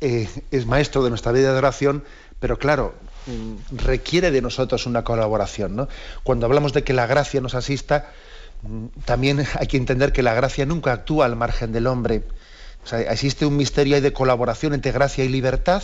[0.01, 2.03] eh, es maestro de nuestra vida de oración,
[2.39, 2.95] pero claro,
[3.27, 5.75] mm, requiere de nosotros una colaboración.
[5.75, 5.87] ¿no?
[6.23, 8.09] Cuando hablamos de que la gracia nos asista,
[8.63, 12.23] mm, también hay que entender que la gracia nunca actúa al margen del hombre
[12.91, 15.83] existe un misterio de colaboración entre gracia y libertad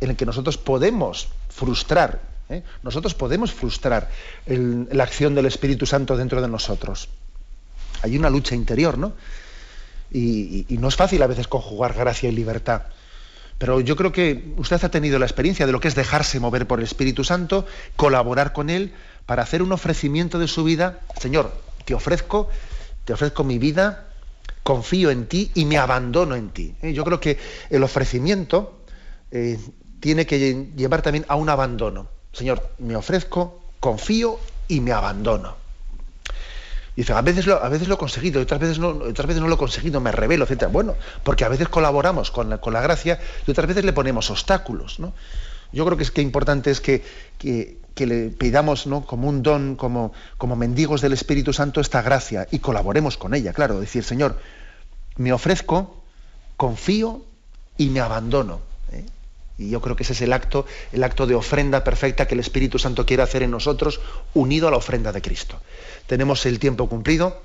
[0.00, 2.62] en el que nosotros podemos frustrar, ¿eh?
[2.82, 4.10] nosotros podemos frustrar
[4.46, 7.08] la acción del Espíritu Santo dentro de nosotros.
[8.02, 9.14] Hay una lucha interior, ¿no?
[10.12, 12.82] Y, no es fácil a veces conjugar gracia y libertad.
[13.58, 16.66] Pero yo creo que usted ha tenido la experiencia de lo que es dejarse mover
[16.66, 17.66] por el Espíritu Santo,
[17.96, 18.92] colaborar con Él
[19.24, 21.00] para hacer un ofrecimiento de su vida.
[21.18, 21.52] Señor,
[21.84, 22.50] te ofrezco,
[23.04, 24.05] te ofrezco mi vida,
[24.66, 26.74] confío en ti y me abandono en ti.
[26.82, 26.92] ¿eh?
[26.92, 27.38] Yo creo que
[27.70, 28.80] el ofrecimiento
[29.30, 29.60] eh,
[30.00, 32.08] tiene que llevar también a un abandono.
[32.32, 35.54] Señor, me ofrezco, confío y me abandono.
[36.96, 39.46] dice, a veces lo, a veces lo he conseguido, otras veces no, otras veces no
[39.46, 40.66] lo he conseguido, me revelo, etc.
[40.68, 44.32] Bueno, porque a veces colaboramos con la, con la gracia y otras veces le ponemos
[44.32, 44.98] obstáculos.
[44.98, 45.12] ¿no?
[45.76, 47.04] Yo creo que es que importante es que,
[47.38, 49.04] que, le pidamos ¿no?
[49.04, 53.52] como un don, como, como mendigos del Espíritu Santo, esta gracia y colaboremos con ella.
[53.52, 54.40] Claro, decir, Señor,
[55.18, 56.02] me ofrezco,
[56.56, 57.26] confío
[57.76, 58.60] y me abandono.
[58.90, 59.04] ¿eh?
[59.58, 62.40] Y yo creo que ese es el acto, el acto de ofrenda perfecta que el
[62.40, 64.00] Espíritu Santo quiere hacer en nosotros,
[64.32, 65.60] unido a la ofrenda de Cristo.
[66.06, 67.42] Tenemos el tiempo cumplido.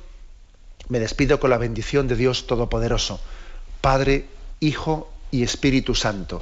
[0.88, 3.20] Me despido con la bendición de Dios Todopoderoso,
[3.82, 4.28] Padre,
[4.62, 6.42] Hijo y Espíritu Santo.